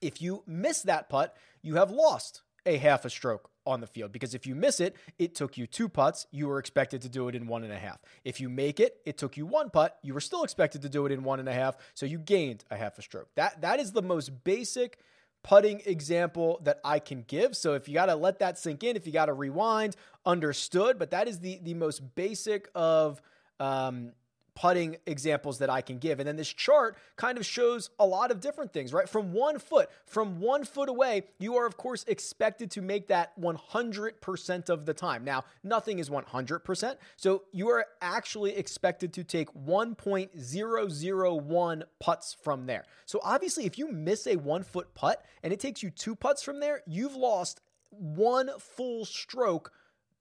If 0.00 0.20
you 0.20 0.42
miss 0.46 0.82
that 0.82 1.08
putt, 1.08 1.36
you 1.62 1.76
have 1.76 1.90
lost 1.90 2.42
a 2.66 2.76
half 2.76 3.04
a 3.04 3.10
stroke 3.10 3.50
on 3.64 3.80
the 3.80 3.86
field 3.86 4.12
because 4.12 4.34
if 4.34 4.46
you 4.46 4.54
miss 4.54 4.80
it, 4.80 4.96
it 5.18 5.34
took 5.34 5.56
you 5.56 5.66
two 5.66 5.88
putts. 5.88 6.26
You 6.30 6.48
were 6.48 6.58
expected 6.58 7.02
to 7.02 7.08
do 7.08 7.28
it 7.28 7.34
in 7.34 7.46
one 7.46 7.64
and 7.64 7.72
a 7.72 7.78
half. 7.78 8.00
If 8.24 8.40
you 8.40 8.48
make 8.48 8.80
it, 8.80 9.00
it 9.04 9.18
took 9.18 9.36
you 9.36 9.46
one 9.46 9.70
putt. 9.70 9.98
You 10.02 10.14
were 10.14 10.20
still 10.20 10.42
expected 10.42 10.82
to 10.82 10.88
do 10.88 11.06
it 11.06 11.12
in 11.12 11.22
one 11.22 11.40
and 11.40 11.48
a 11.48 11.52
half. 11.52 11.76
So 11.94 12.06
you 12.06 12.18
gained 12.18 12.64
a 12.70 12.76
half 12.76 12.98
a 12.98 13.02
stroke. 13.02 13.28
That 13.36 13.60
that 13.62 13.80
is 13.80 13.92
the 13.92 14.02
most 14.02 14.44
basic 14.44 14.98
putting 15.42 15.80
example 15.86 16.60
that 16.62 16.80
I 16.84 16.98
can 16.98 17.24
give. 17.26 17.56
So 17.56 17.74
if 17.74 17.88
you 17.88 17.94
got 17.94 18.06
to 18.06 18.14
let 18.14 18.38
that 18.38 18.58
sink 18.58 18.84
in, 18.84 18.96
if 18.96 19.06
you 19.06 19.12
got 19.12 19.26
to 19.26 19.32
rewind, 19.32 19.96
understood. 20.24 20.98
But 20.98 21.10
that 21.10 21.28
is 21.28 21.40
the 21.40 21.60
the 21.62 21.74
most 21.74 22.14
basic 22.14 22.70
of 22.74 23.20
um, 23.60 24.12
putting 24.54 24.96
examples 25.06 25.58
that 25.58 25.70
I 25.70 25.80
can 25.80 25.96
give. 25.98 26.20
And 26.20 26.28
then 26.28 26.36
this 26.36 26.52
chart 26.52 26.96
kind 27.16 27.38
of 27.38 27.46
shows 27.46 27.88
a 27.98 28.06
lot 28.06 28.30
of 28.30 28.40
different 28.40 28.72
things, 28.72 28.92
right? 28.92 29.08
From 29.08 29.32
one 29.32 29.58
foot, 29.58 29.88
from 30.06 30.38
one 30.40 30.64
foot 30.64 30.90
away, 30.90 31.24
you 31.38 31.56
are, 31.56 31.66
of 31.66 31.76
course, 31.76 32.04
expected 32.06 32.70
to 32.72 32.82
make 32.82 33.06
that 33.08 33.32
100% 33.40 34.68
of 34.68 34.84
the 34.84 34.94
time. 34.94 35.24
Now, 35.24 35.44
nothing 35.64 35.98
is 35.98 36.10
100%. 36.10 36.96
So 37.16 37.42
you 37.52 37.70
are 37.70 37.86
actually 38.00 38.56
expected 38.56 39.12
to 39.14 39.24
take 39.24 39.52
1.001 39.54 41.82
putts 41.98 42.36
from 42.42 42.66
there. 42.66 42.84
So 43.06 43.18
obviously, 43.22 43.64
if 43.64 43.78
you 43.78 43.90
miss 43.90 44.26
a 44.26 44.36
one 44.36 44.64
foot 44.64 44.92
putt 44.94 45.24
and 45.42 45.50
it 45.52 45.60
takes 45.60 45.82
you 45.82 45.90
two 45.90 46.14
putts 46.14 46.42
from 46.42 46.60
there, 46.60 46.82
you've 46.86 47.16
lost 47.16 47.60
one 47.90 48.50
full 48.58 49.04
stroke 49.04 49.70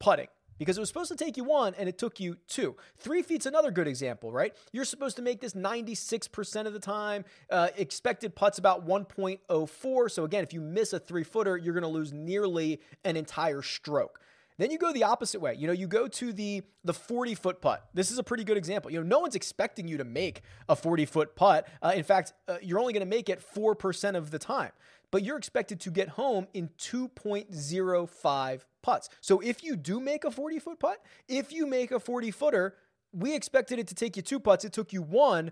putting 0.01 0.27
because 0.61 0.77
it 0.77 0.79
was 0.79 0.89
supposed 0.89 1.09
to 1.09 1.17
take 1.17 1.37
you 1.37 1.43
one 1.43 1.73
and 1.79 1.89
it 1.89 1.97
took 1.97 2.19
you 2.19 2.37
two. 2.47 2.75
Three 2.99 3.23
feet's 3.23 3.47
another 3.47 3.71
good 3.71 3.87
example, 3.87 4.31
right? 4.31 4.53
You're 4.71 4.85
supposed 4.85 5.15
to 5.15 5.21
make 5.23 5.41
this 5.41 5.53
96% 5.53 6.67
of 6.67 6.73
the 6.73 6.79
time. 6.79 7.25
Uh, 7.49 7.69
expected 7.77 8.35
putts 8.35 8.59
about 8.59 8.85
1.04. 8.85 10.11
So 10.11 10.23
again, 10.23 10.43
if 10.43 10.53
you 10.53 10.61
miss 10.61 10.93
a 10.93 10.99
three 10.99 11.23
footer, 11.23 11.57
you're 11.57 11.73
going 11.73 11.81
to 11.81 11.87
lose 11.87 12.13
nearly 12.13 12.79
an 13.03 13.17
entire 13.17 13.63
stroke. 13.63 14.19
Then 14.59 14.69
you 14.69 14.77
go 14.77 14.93
the 14.93 15.05
opposite 15.05 15.41
way. 15.41 15.55
You 15.55 15.65
know, 15.65 15.73
you 15.73 15.87
go 15.87 16.07
to 16.07 16.31
the 16.31 16.61
the 16.83 16.93
40 16.93 17.33
foot 17.33 17.61
putt. 17.61 17.87
This 17.95 18.11
is 18.11 18.19
a 18.19 18.23
pretty 18.23 18.43
good 18.43 18.57
example. 18.57 18.91
You 18.91 18.99
know, 18.99 19.07
no 19.07 19.19
one's 19.19 19.33
expecting 19.33 19.87
you 19.87 19.97
to 19.97 20.03
make 20.03 20.41
a 20.69 20.75
40 20.75 21.05
foot 21.05 21.35
putt. 21.35 21.67
Uh, 21.81 21.93
in 21.95 22.03
fact, 22.03 22.33
uh, 22.47 22.57
you're 22.61 22.77
only 22.77 22.93
going 22.93 23.01
to 23.01 23.09
make 23.09 23.29
it 23.29 23.41
4% 23.55 24.15
of 24.15 24.29
the 24.29 24.37
time 24.37 24.71
but 25.11 25.23
you're 25.23 25.37
expected 25.37 25.79
to 25.81 25.91
get 25.91 26.09
home 26.09 26.47
in 26.53 26.69
2.05 26.79 28.61
putts. 28.81 29.09
So 29.19 29.39
if 29.41 29.63
you 29.63 29.75
do 29.75 29.99
make 29.99 30.23
a 30.23 30.31
40 30.31 30.59
foot 30.59 30.79
putt, 30.79 31.05
if 31.27 31.51
you 31.51 31.67
make 31.67 31.91
a 31.91 31.99
40 31.99 32.31
footer, 32.31 32.75
we 33.13 33.35
expected 33.35 33.77
it 33.77 33.87
to 33.87 33.95
take 33.95 34.15
you 34.15 34.23
two 34.23 34.39
putts. 34.39 34.65
It 34.65 34.73
took 34.73 34.93
you 34.93 35.01
one. 35.01 35.51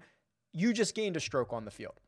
You 0.54 0.74
just 0.74 0.96
gained 0.96 1.18
a 1.18 1.20
stroke 1.20 1.54
on 1.54 1.66
the 1.66 1.72
field. 1.72 2.00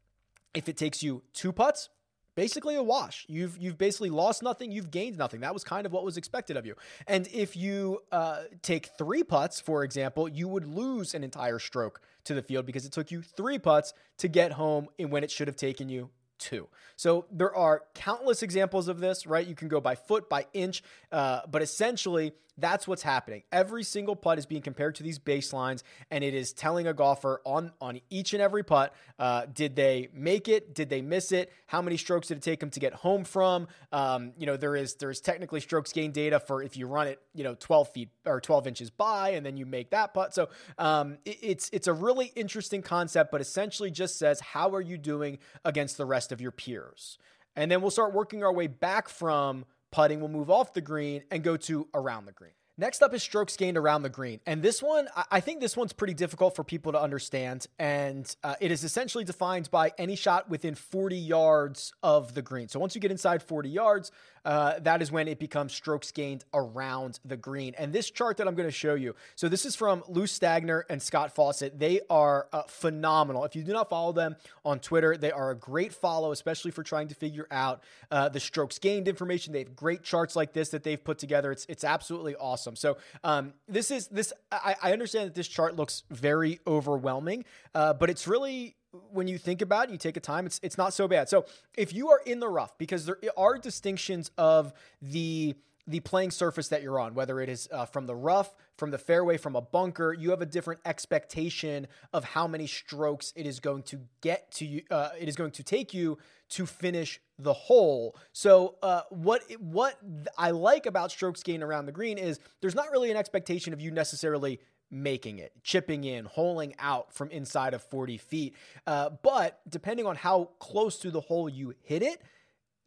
If 0.54 0.68
it 0.68 0.78
takes 0.78 1.04
you 1.04 1.24
two 1.34 1.52
putts, 1.52 1.90
basically 2.36 2.76
a 2.76 2.84
wash. 2.84 3.26
You've 3.28 3.58
you've 3.58 3.78
basically 3.78 4.10
lost 4.10 4.44
nothing. 4.44 4.72
You've 4.72 4.92
gained 4.92 5.18
nothing. 5.18 5.42
That 5.42 5.54
was 5.54 5.64
kind 5.64 5.86
of 5.86 5.92
what 5.92 6.04
was 6.04 6.18
expected 6.18 6.58
of 6.58 6.66
you. 6.66 6.76
And 7.08 7.28
if 7.32 7.56
you 7.56 8.00
uh, 8.12 8.44
take 8.62 8.88
three 8.98 9.24
putts, 9.24 9.60
for 9.60 9.84
example, 9.84 10.28
you 10.28 10.48
would 10.48 10.66
lose 10.66 11.14
an 11.14 11.24
entire 11.24 11.60
stroke 11.60 12.02
to 12.26 12.34
the 12.34 12.42
field 12.42 12.66
because 12.66 12.86
it 12.86 12.92
took 12.92 13.12
you 13.12 13.22
three 13.22 13.60
putts 13.60 13.94
to 14.18 14.28
get 14.28 14.54
home, 14.54 14.88
and 15.00 15.12
when 15.12 15.24
it 15.24 15.32
should 15.32 15.48
have 15.48 15.58
taken 15.58 15.90
you 15.90 16.10
two. 16.42 16.68
So 16.98 17.26
there 17.32 17.56
are 17.56 17.84
countless 17.94 18.44
examples 18.44 18.88
of 18.88 19.00
this, 19.00 19.26
right? 19.26 19.46
You 19.46 19.56
can 19.56 19.68
go 19.68 19.80
by 19.80 19.96
foot, 19.96 20.30
by 20.30 20.48
inch, 20.54 20.84
uh, 21.12 21.42
but 21.50 21.62
essentially 21.62 22.34
that's 22.58 22.88
what's 22.88 23.02
happening. 23.02 23.44
Every 23.52 23.84
single 23.84 24.16
putt 24.16 24.38
is 24.38 24.46
being 24.46 24.62
compared 24.62 24.96
to 24.96 25.04
these 25.04 25.20
baselines, 25.20 25.84
and 26.10 26.24
it 26.24 26.34
is 26.34 26.54
telling 26.54 26.88
a 26.88 26.94
golfer 26.94 27.42
on 27.46 27.72
on 27.80 28.00
each 28.10 28.34
and 28.34 28.42
every 28.42 28.64
putt: 28.64 28.94
uh, 29.20 29.46
did 29.52 29.76
they 29.76 30.10
make 30.14 30.48
it? 30.48 30.76
Did 30.76 30.90
they 30.90 31.02
miss 31.02 31.32
it? 31.32 31.52
How 31.68 31.82
many 31.82 31.98
strokes 31.98 32.28
did 32.28 32.38
it 32.38 32.44
take 32.44 32.60
them 32.60 32.70
to 32.72 32.80
get 32.80 32.94
home 32.94 33.24
from? 33.24 33.68
Um, 33.92 34.34
you 34.38 34.46
know, 34.46 34.58
there 34.58 34.76
is 34.76 34.96
there 34.96 35.10
is 35.10 35.22
technically 35.22 35.60
strokes 35.60 35.92
gain 35.92 36.12
data 36.12 36.40
for 36.40 36.62
if 36.62 36.78
you 36.78 36.88
run 36.88 37.08
it, 37.08 37.20
you 37.34 37.44
know, 37.44 37.56
12 37.60 37.90
feet 37.90 38.10
or 38.26 38.42
12 38.42 38.68
inches 38.68 38.90
by, 38.90 39.30
and 39.30 39.46
then 39.46 39.58
you 39.58 39.66
make 39.66 39.92
that 39.92 40.14
putt. 40.14 40.34
So 40.34 40.50
um, 40.78 41.18
it, 41.26 41.38
it's 41.42 41.70
it's 41.72 41.88
a 41.88 41.94
really 41.94 42.28
interesting 42.36 42.82
concept, 42.82 43.32
but 43.32 43.42
essentially 43.42 43.92
just 43.92 44.20
says 44.20 44.40
how 44.40 44.76
are 44.76 44.82
you 44.82 44.98
doing 44.98 45.40
against 45.66 45.98
the 45.98 46.06
rest 46.06 46.31
of 46.32 46.42
your 46.42 46.52
peers, 46.52 47.18
and 47.56 47.70
then 47.70 47.82
we'll 47.82 47.92
start 47.92 48.14
working 48.14 48.44
our 48.44 48.54
way 48.54 48.68
back 48.68 49.10
from 49.10 49.66
putting 49.92 50.20
We'll 50.22 50.30
move 50.30 50.50
off 50.50 50.74
the 50.74 50.82
green 50.82 51.24
and 51.32 51.44
go 51.44 51.58
to 51.58 51.88
around 51.94 52.26
the 52.26 52.32
green. 52.32 52.54
Next 52.78 53.04
up 53.04 53.14
is 53.14 53.22
strokes 53.22 53.58
gained 53.58 53.78
around 53.78 54.02
the 54.02 54.10
green. 54.10 54.40
And 54.48 54.64
this 54.64 54.82
one, 54.82 55.08
I 55.30 55.40
think 55.40 55.60
this 55.60 55.78
one's 55.78 55.94
pretty 55.94 56.14
difficult 56.14 56.56
for 56.56 56.64
people 56.64 56.94
to 56.94 57.00
understand. 57.00 57.68
And 57.78 58.34
uh, 58.44 58.56
it 58.60 58.72
is 58.72 58.84
essentially 58.84 59.24
defined 59.24 59.70
by 59.70 59.92
any 60.00 60.16
shot 60.16 60.50
within 60.50 60.74
40 60.74 61.16
yards 61.16 61.94
of 62.02 62.34
the 62.34 62.42
green. 62.42 62.70
So 62.70 62.80
once 62.80 62.96
you 62.96 63.02
get 63.02 63.12
inside 63.12 63.44
40 63.44 63.70
yards, 63.70 64.12
uh, 64.46 64.80
that 64.80 65.02
is 65.02 65.12
when 65.12 65.28
it 65.28 65.40
becomes 65.40 65.74
strokes 65.74 66.12
gained 66.12 66.46
around 66.54 67.20
the 67.26 67.38
green. 67.38 67.74
And 67.78 67.94
this 67.94 68.10
chart 68.10 68.38
that 68.38 68.48
I'm 68.48 68.56
going 68.56 68.68
to 68.68 68.72
show 68.72 68.94
you, 68.94 69.16
so 69.36 69.50
this 69.50 69.66
is 69.66 69.76
from 69.76 70.04
Lou 70.08 70.24
Stagner 70.24 70.84
and 70.90 71.02
Scott 71.02 71.34
Fawcett. 71.34 71.80
They 71.80 72.02
are 72.10 72.48
uh, 72.52 72.64
phenomenal. 72.64 73.46
If 73.46 73.56
you 73.56 73.64
do 73.64 73.74
not 73.74 73.90
follow 73.90 74.12
them 74.12 74.36
on 74.66 74.80
Twitter, 74.80 75.18
they 75.18 75.32
are 75.32 75.52
a 75.52 75.56
great 75.56 75.94
follow, 75.94 76.32
especially 76.32 76.72
for 76.72 76.84
trying 76.84 77.08
to 77.10 77.16
figure 77.16 77.48
out 77.52 77.84
uh, 78.10 78.30
the 78.30 78.40
strokes 78.40 78.80
gained 78.80 79.08
information. 79.08 79.54
They 79.54 79.60
have 79.60 79.76
great 79.76 80.04
charts 80.04 80.36
like 80.36 80.54
this 80.54 80.70
that 80.70 80.84
they've 80.84 81.04
put 81.04 81.18
together. 81.18 81.52
It's 81.52 81.66
it's 81.70 81.84
absolutely 81.84 82.36
awesome. 82.36 82.76
So 82.76 82.98
um, 83.24 83.54
this 83.68 83.92
is 83.92 84.08
this. 84.08 84.34
I, 84.52 84.76
I, 84.82 84.92
understand 84.92 85.28
that 85.28 85.36
this 85.36 85.48
chart 85.48 85.76
looks 85.76 86.04
very 86.10 86.60
overwhelming, 86.68 87.46
uh, 87.74 87.94
but 87.94 88.10
it's 88.10 88.28
really 88.28 88.76
when 89.12 89.28
you 89.28 89.38
think 89.38 89.62
about 89.62 89.90
it, 89.90 89.92
you 89.92 89.98
take 89.98 90.18
a 90.18 90.22
time, 90.22 90.46
it's 90.46 90.60
it's 90.64 90.78
not 90.78 90.94
so 90.94 91.08
bad. 91.08 91.30
So 91.30 91.46
if 91.76 91.94
you 91.94 92.10
are 92.10 92.22
in 92.26 92.40
the 92.40 92.50
rough, 92.50 92.78
because 92.78 93.06
there 93.06 93.18
are 93.38 93.58
distinctions 93.58 94.32
of 94.38 94.74
the 95.02 95.56
the 95.88 96.00
playing 96.00 96.32
surface 96.32 96.68
that 96.68 96.84
you're 96.84 97.00
on, 97.00 97.16
whether 97.16 97.40
it 97.42 97.50
is 97.50 97.68
uh, 97.72 97.86
from 97.86 98.06
the 98.06 98.16
rough, 98.16 98.56
from 98.78 98.92
the 98.92 98.98
fairway, 98.98 99.38
from 99.38 99.56
a 99.56 99.62
bunker, 99.62 100.14
you 100.14 100.30
have 100.30 100.42
a 100.42 100.46
different 100.46 100.80
expectation 100.86 101.88
of 102.14 102.24
how 102.24 102.48
many 102.48 102.68
strokes 102.68 103.34
it 103.36 103.48
is 103.48 103.60
going 103.60 103.82
to 103.84 104.00
get 104.22 104.52
to 104.52 104.66
you. 104.66 104.84
Uh, 104.92 105.10
it 105.20 105.28
is 105.28 105.36
going 105.36 105.52
to 105.52 105.64
take 105.64 105.94
you 105.94 106.18
to 106.50 106.66
finish 106.66 107.20
the 107.40 107.54
hole. 107.54 108.16
So 108.32 108.76
uh, 108.84 109.02
what 109.10 109.44
what 109.60 109.98
I 110.38 110.52
like 110.52 110.86
about 110.86 111.12
strokes 111.12 111.44
gained 111.44 111.64
around 111.64 111.86
the 111.86 111.92
green 111.92 112.18
is 112.18 112.40
there's 112.62 112.76
not 112.76 112.92
really 112.92 113.10
an 113.10 113.18
expectation 113.18 113.74
of 113.74 113.82
you 113.82 113.92
necessarily 113.92 114.60
making 114.92 115.40
it, 115.40 115.54
chipping 115.64 116.04
in, 116.04 116.26
holing 116.26 116.76
out 116.78 117.14
from 117.14 117.32
inside 117.32 117.74
of 117.74 117.82
40 117.84 118.18
feet. 118.18 118.56
Uh, 118.86 119.10
but 119.24 119.62
depending 119.70 120.06
on 120.06 120.16
how 120.16 120.50
close 120.60 120.98
to 121.00 121.10
the 121.10 121.22
hole 121.22 121.50
you 121.50 121.74
hit 121.82 122.04
it, 122.04 122.22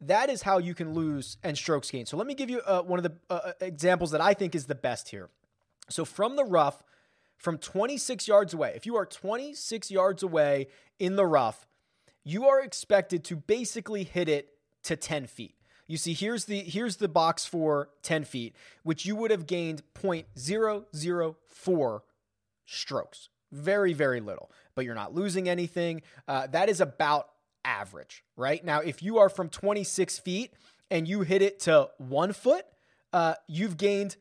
that 0.01 0.29
is 0.29 0.43
how 0.43 0.59
you 0.59 0.75
can 0.75 0.93
lose 0.93 1.37
and 1.43 1.57
strokes 1.57 1.89
gain. 1.89 2.05
So 2.05 2.17
let 2.17 2.27
me 2.27 2.35
give 2.35 2.49
you 2.49 2.61
uh, 2.61 2.83
one 2.83 2.99
of 2.99 3.03
the 3.03 3.13
uh, 3.29 3.33
uh 3.33 3.51
examples 3.61 4.11
that 4.11 4.21
I 4.21 4.33
think 4.33 4.53
is 4.53 4.65
the 4.65 4.75
best 4.75 5.09
here. 5.09 5.29
So 5.89 6.05
from 6.05 6.35
the 6.35 6.43
rough, 6.43 6.83
from 7.37 7.57
26 7.57 8.27
yards 8.27 8.53
away, 8.53 8.73
if 8.75 8.85
you 8.85 8.95
are 8.95 9.05
26 9.05 9.91
yards 9.91 10.23
away 10.23 10.67
in 10.99 11.15
the 11.15 11.25
rough, 11.25 11.67
you 12.23 12.45
are 12.45 12.61
expected 12.61 13.23
to 13.25 13.35
basically 13.35 14.03
hit 14.03 14.29
it 14.29 14.49
to 14.83 14.95
10 14.95 15.27
feet. 15.27 15.54
You 15.87 15.97
see, 15.97 16.13
here's 16.13 16.45
the 16.45 16.59
here's 16.59 16.97
the 16.97 17.07
box 17.07 17.45
for 17.45 17.89
10 18.01 18.23
feet, 18.23 18.55
which 18.83 19.05
you 19.05 19.15
would 19.15 19.31
have 19.31 19.45
gained 19.45 19.83
0.004 19.95 22.01
strokes. 22.65 23.29
Very, 23.51 23.93
very 23.93 24.19
little, 24.19 24.49
but 24.73 24.85
you're 24.85 24.95
not 24.95 25.13
losing 25.13 25.47
anything. 25.47 26.01
Uh, 26.27 26.47
that 26.47 26.69
is 26.69 26.81
about 26.81 27.29
average, 27.63 28.23
right? 28.35 28.65
Now, 28.65 28.79
if 28.79 29.03
you 29.03 29.19
are 29.19 29.29
from 29.29 29.49
26 29.49 30.19
feet 30.19 30.53
and 30.89 31.07
you 31.07 31.21
hit 31.21 31.41
it 31.41 31.59
to 31.61 31.89
one 31.97 32.33
foot, 32.33 32.65
uh, 33.13 33.35
you've 33.47 33.77
gained 33.77 34.17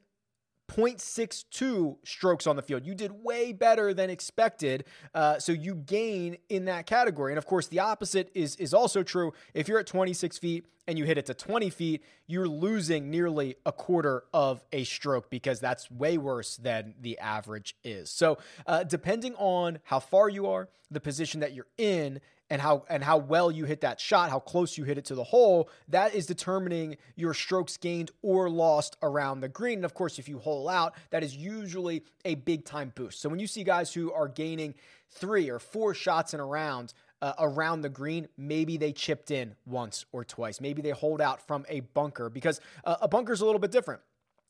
0.62 0.68 1.96
strokes 2.04 2.46
on 2.46 2.56
the 2.56 2.62
field. 2.62 2.86
You 2.86 2.94
did 2.94 3.12
way 3.22 3.52
better 3.52 3.92
than 3.92 4.10
expected. 4.10 4.84
Uh, 5.14 5.38
so 5.38 5.52
you 5.52 5.74
gain 5.74 6.38
in 6.48 6.64
that 6.66 6.86
category. 6.86 7.32
And 7.32 7.38
of 7.38 7.46
course, 7.46 7.68
the 7.68 7.80
opposite 7.80 8.30
is, 8.34 8.56
is 8.56 8.72
also 8.72 9.02
true. 9.02 9.32
If 9.52 9.68
you're 9.68 9.78
at 9.78 9.86
26 9.86 10.38
feet 10.38 10.66
and 10.86 10.98
you 10.98 11.04
hit 11.04 11.18
it 11.18 11.26
to 11.26 11.34
20 11.34 11.70
feet, 11.70 12.04
you're 12.26 12.48
losing 12.48 13.10
nearly 13.10 13.56
a 13.64 13.72
quarter 13.72 14.24
of 14.32 14.62
a 14.72 14.84
stroke 14.84 15.30
because 15.30 15.60
that's 15.60 15.90
way 15.90 16.18
worse 16.18 16.56
than 16.56 16.94
the 17.00 17.18
average 17.18 17.76
is. 17.84 18.10
So, 18.10 18.38
uh, 18.66 18.84
depending 18.84 19.34
on 19.36 19.78
how 19.84 20.00
far 20.00 20.28
you 20.28 20.46
are, 20.46 20.68
the 20.90 21.00
position 21.00 21.40
that 21.40 21.54
you're 21.54 21.66
in, 21.78 22.20
and 22.50 22.60
how 22.60 22.84
and 22.88 23.02
how 23.02 23.16
well 23.16 23.50
you 23.50 23.64
hit 23.64 23.80
that 23.80 24.00
shot, 24.00 24.30
how 24.30 24.38
close 24.38 24.76
you 24.76 24.84
hit 24.84 24.98
it 24.98 25.06
to 25.06 25.14
the 25.14 25.24
hole, 25.24 25.70
that 25.88 26.14
is 26.14 26.26
determining 26.26 26.96
your 27.16 27.34
strokes 27.34 27.76
gained 27.76 28.10
or 28.22 28.50
lost 28.50 28.96
around 29.02 29.40
the 29.40 29.48
green. 29.48 29.78
And 29.78 29.84
of 29.84 29.94
course, 29.94 30.18
if 30.18 30.28
you 30.28 30.38
hole 30.38 30.68
out, 30.68 30.94
that 31.10 31.24
is 31.24 31.34
usually 31.34 32.04
a 32.24 32.34
big 32.34 32.64
time 32.64 32.92
boost. 32.94 33.20
So 33.20 33.28
when 33.28 33.40
you 33.40 33.46
see 33.46 33.64
guys 33.64 33.92
who 33.92 34.12
are 34.12 34.28
gaining 34.28 34.74
three 35.10 35.50
or 35.50 35.58
four 35.58 35.94
shots 35.94 36.34
in 36.34 36.40
a 36.40 36.44
round, 36.44 36.92
uh, 37.24 37.32
around 37.38 37.80
the 37.80 37.88
green, 37.88 38.28
maybe 38.36 38.76
they 38.76 38.92
chipped 38.92 39.30
in 39.30 39.54
once 39.64 40.04
or 40.12 40.24
twice. 40.24 40.60
Maybe 40.60 40.82
they 40.82 40.90
hold 40.90 41.22
out 41.22 41.40
from 41.40 41.64
a 41.70 41.80
bunker 41.80 42.28
because 42.28 42.60
uh, 42.84 42.96
a 43.00 43.08
bunker 43.08 43.32
is 43.32 43.40
a 43.40 43.46
little 43.46 43.58
bit 43.58 43.70
different. 43.70 44.02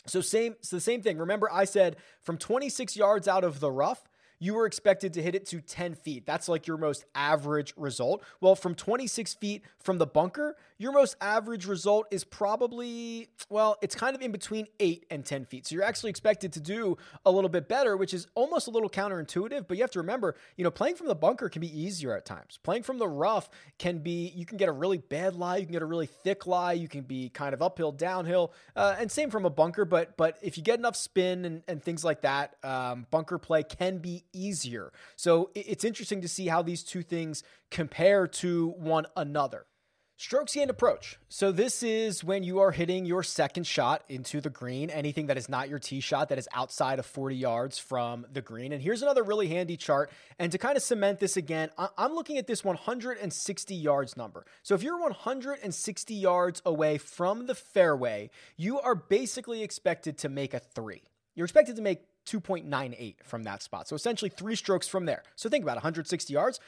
So 0.07 0.21
same, 0.21 0.57
so 0.61 0.75
the 0.75 0.81
same 0.81 1.01
thing. 1.01 1.17
Remember, 1.19 1.49
I 1.53 1.67
said 1.67 1.95
from 2.21 2.37
26 2.37 2.97
yards 2.97 3.29
out 3.29 3.45
of 3.45 3.61
the 3.61 3.71
rough, 3.71 4.09
you 4.45 4.53
were 4.53 4.67
expected 4.67 5.15
to 5.15 5.23
hit 5.23 5.35
it 5.35 5.47
to 5.47 5.63
10 5.63 5.95
feet. 5.95 6.27
That's 6.27 6.51
like 6.51 6.67
your 6.67 6.77
most 6.77 7.07
average 7.15 7.73
result. 7.79 8.23
Well, 8.43 8.55
from 8.55 8.75
26 8.75 9.33
feet 9.35 9.63
from 9.79 9.97
the 9.97 10.07
bunker, 10.07 10.55
your 10.77 10.93
most 10.93 11.17
average 11.23 11.65
result 11.67 12.07
is 12.11 12.25
probably, 12.25 13.31
well, 13.49 13.79
it's 13.81 13.95
kind 13.95 14.15
of 14.15 14.21
in 14.21 14.33
between 14.33 14.67
8 14.79 15.07
and 15.11 15.25
10 15.25 15.47
feet. 15.47 15.67
So 15.67 15.75
you're 15.75 15.85
actually 15.85 16.11
expected 16.11 16.53
to 16.53 16.61
do 16.61 16.99
a 17.25 17.31
little 17.31 17.49
bit 17.49 17.69
better, 17.69 17.97
which 17.97 18.13
is 18.13 18.27
almost 18.35 18.67
a 18.67 18.71
little 18.71 18.91
counterintuitive. 18.91 19.67
But 19.67 19.79
you 19.79 19.83
have 19.83 19.91
to 19.93 20.01
remember, 20.01 20.35
you 20.59 20.65
know, 20.65 20.71
playing 20.71 20.97
from 20.97 21.07
the 21.07 21.15
bunker 21.15 21.49
can 21.49 21.61
be 21.61 21.81
easier 21.81 22.15
at 22.15 22.27
times. 22.27 22.59
Playing 22.63 22.83
from 22.83 22.99
the 22.99 23.09
rough 23.09 23.49
can 23.79 24.01
be, 24.01 24.31
you 24.37 24.45
can 24.45 24.59
get 24.59 24.69
a 24.69 24.73
really 24.73 24.99
bad 24.99 25.37
lie, 25.37 25.57
you 25.57 25.65
can 25.65 25.73
get 25.73 25.83
a 25.83 25.87
really 25.87 26.07
thick 26.07 26.47
lie, 26.47 26.75
you 26.75 26.89
can 26.89 27.01
be 27.01 27.31
kind 27.31 27.55
of 27.55 27.63
uphill, 27.63 27.93
downhill, 27.93 28.53
uh, 28.77 28.95
and 28.99 29.11
same 29.11 29.31
from 29.31 29.47
a 29.47 29.51
bunker. 29.51 29.87
But 29.87 30.19
but 30.19 30.37
if 30.43 30.59
you 30.59 30.63
get 30.63 30.79
enough 30.79 30.97
spin 30.97 31.47
and, 31.47 31.63
and 31.67 31.83
things 31.83 32.05
like 32.05 32.21
that, 32.23 32.57
um, 32.63 33.07
bunker 33.11 33.39
play 33.39 33.63
can 33.63 33.99
be 33.99 34.25
easier. 34.35 34.93
So 35.17 35.51
it's 35.55 35.85
interesting 35.85 36.21
to 36.23 36.29
see 36.29 36.47
how 36.47 36.63
these 36.63 36.83
two 36.83 37.03
things 37.03 37.43
compare 37.71 38.27
to 38.27 38.69
one 38.79 39.07
another. 39.17 39.67
Strokes 40.17 40.55
gained 40.55 40.71
approach. 40.71 41.19
So 41.29 41.51
this 41.51 41.83
is 41.83 42.23
when 42.23 42.45
you 42.45 42.61
are 42.61 42.71
hitting 42.71 43.05
your 43.05 43.25
second 43.25 43.67
shot 43.67 44.05
into 44.09 44.41
the 44.41 44.49
green, 44.49 44.89
anything 44.89 45.27
that 45.27 45.37
is 45.37 45.49
not 45.49 45.69
your 45.69 45.81
tee 45.81 45.99
shot 45.99 46.29
that 46.29 46.39
is 46.39 46.49
outside 46.55 47.01
of 47.01 47.07
40 47.07 47.35
yards 47.35 47.81
from 47.81 48.25
the 48.33 48.41
green. 48.41 48.73
And 48.73 48.81
here's 48.81 49.03
another 49.03 49.25
really 49.25 49.49
handy 49.49 49.77
chart. 49.77 50.13
And 50.39 50.53
to 50.53 50.59
kind 50.59 50.77
of 50.77 50.85
cement 50.85 51.19
this 51.19 51.37
again, 51.37 51.71
I'm 51.99 52.15
looking 52.15 52.39
at 52.39 52.47
this 52.47 52.63
160 52.63 53.75
yards 53.75 54.17
number. 54.17 54.47
So 54.63 54.77
if 54.77 54.85
you're 54.85 55.01
160 55.01 56.15
yards 56.15 56.63
away 56.65 56.97
from 56.97 57.47
the 57.47 57.57
fairway, 57.57 58.31
you 58.57 58.79
are 58.79 58.95
basically 58.95 59.65
expected 59.65 60.17
to 60.19 60.29
make 60.29 60.55
a 60.55 60.61
three. 60.61 61.03
You're 61.35 61.47
expected 61.47 61.75
to 61.75 61.83
make 61.83 62.03
2.98 62.27 63.17
from 63.25 63.45
that 63.45 63.63
spot. 63.63 63.89
So 63.89 63.97
essentially 63.97 64.31
three 64.31 64.57
strokes 64.57 64.89
from 64.89 65.07
there. 65.07 65.23
So 65.37 65.49
think 65.49 65.63
about 65.65 65.77
160 65.77 66.33
yards. 66.33 66.61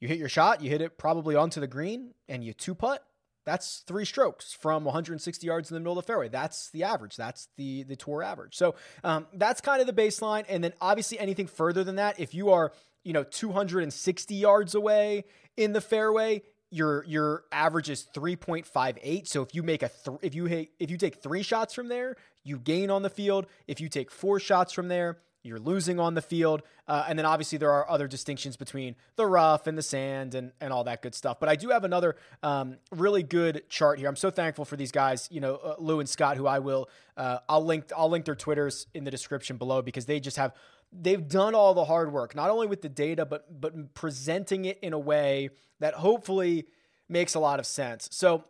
You 0.00 0.08
hit 0.08 0.18
your 0.18 0.28
shot, 0.28 0.60
you 0.60 0.70
hit 0.70 0.80
it 0.80 0.98
probably 0.98 1.34
onto 1.36 1.60
the 1.60 1.66
green, 1.66 2.14
and 2.28 2.44
you 2.44 2.52
two 2.52 2.74
putt. 2.74 3.04
That's 3.46 3.84
three 3.86 4.04
strokes 4.04 4.52
from 4.52 4.84
160 4.84 5.46
yards 5.46 5.70
in 5.70 5.74
the 5.74 5.80
middle 5.80 5.98
of 5.98 6.04
the 6.04 6.06
fairway. 6.06 6.28
That's 6.28 6.70
the 6.70 6.84
average. 6.84 7.16
That's 7.16 7.48
the 7.56 7.82
the 7.82 7.94
tour 7.94 8.22
average. 8.22 8.56
So 8.56 8.74
um, 9.02 9.26
that's 9.34 9.60
kind 9.60 9.80
of 9.80 9.86
the 9.86 9.92
baseline. 9.92 10.44
And 10.48 10.64
then 10.64 10.72
obviously 10.80 11.18
anything 11.18 11.46
further 11.46 11.84
than 11.84 11.96
that, 11.96 12.18
if 12.18 12.34
you 12.34 12.50
are 12.50 12.72
you 13.04 13.12
know 13.12 13.22
260 13.22 14.34
yards 14.34 14.74
away 14.74 15.24
in 15.58 15.74
the 15.74 15.82
fairway, 15.82 16.42
your 16.70 17.04
your 17.04 17.44
average 17.52 17.88
is 17.88 18.06
3.58 18.14 19.28
so 19.28 19.42
if 19.42 19.54
you 19.54 19.62
make 19.62 19.82
a 19.82 19.90
th- 20.04 20.18
if 20.22 20.34
you 20.34 20.46
hit, 20.46 20.70
if 20.80 20.90
you 20.90 20.96
take 20.96 21.22
3 21.22 21.42
shots 21.42 21.72
from 21.72 21.88
there 21.88 22.16
you 22.44 22.58
gain 22.58 22.90
on 22.90 23.02
the 23.02 23.10
field 23.10 23.46
if 23.66 23.80
you 23.80 23.88
take 23.88 24.10
4 24.10 24.38
shots 24.38 24.72
from 24.72 24.88
there 24.88 25.18
you're 25.44 25.60
losing 25.60 26.00
on 26.00 26.14
the 26.14 26.22
field. 26.22 26.62
Uh, 26.88 27.04
and 27.06 27.18
then 27.18 27.26
obviously 27.26 27.58
there 27.58 27.70
are 27.70 27.88
other 27.88 28.08
distinctions 28.08 28.56
between 28.56 28.96
the 29.16 29.26
rough 29.26 29.66
and 29.66 29.78
the 29.78 29.82
sand 29.82 30.34
and 30.34 30.52
and 30.60 30.72
all 30.72 30.84
that 30.84 31.02
good 31.02 31.14
stuff. 31.14 31.38
But 31.38 31.48
I 31.48 31.54
do 31.54 31.68
have 31.68 31.84
another 31.84 32.16
um, 32.42 32.78
really 32.90 33.22
good 33.22 33.68
chart 33.68 33.98
here. 33.98 34.08
I'm 34.08 34.16
so 34.16 34.30
thankful 34.30 34.64
for 34.64 34.76
these 34.76 34.90
guys 34.90 35.28
you 35.30 35.40
know 35.40 35.56
uh, 35.56 35.74
Lou 35.78 36.00
and 36.00 36.08
Scott 36.08 36.36
who 36.36 36.46
I 36.46 36.58
will 36.58 36.88
uh, 37.16 37.38
I'll 37.48 37.64
link 37.64 37.92
I'll 37.96 38.08
link 38.08 38.24
their 38.24 38.34
twitters 38.34 38.86
in 38.94 39.04
the 39.04 39.10
description 39.10 39.56
below 39.58 39.82
because 39.82 40.06
they 40.06 40.18
just 40.18 40.38
have 40.38 40.54
they've 40.92 41.28
done 41.28 41.54
all 41.54 41.74
the 41.74 41.84
hard 41.84 42.12
work, 42.12 42.34
not 42.34 42.50
only 42.50 42.66
with 42.66 42.82
the 42.82 42.88
data, 42.88 43.26
but 43.26 43.60
but 43.60 43.94
presenting 43.94 44.64
it 44.64 44.78
in 44.80 44.92
a 44.92 44.98
way 44.98 45.50
that 45.80 45.94
hopefully 45.94 46.66
makes 47.08 47.34
a 47.34 47.40
lot 47.40 47.60
of 47.60 47.66
sense. 47.66 48.08
So 48.10 48.44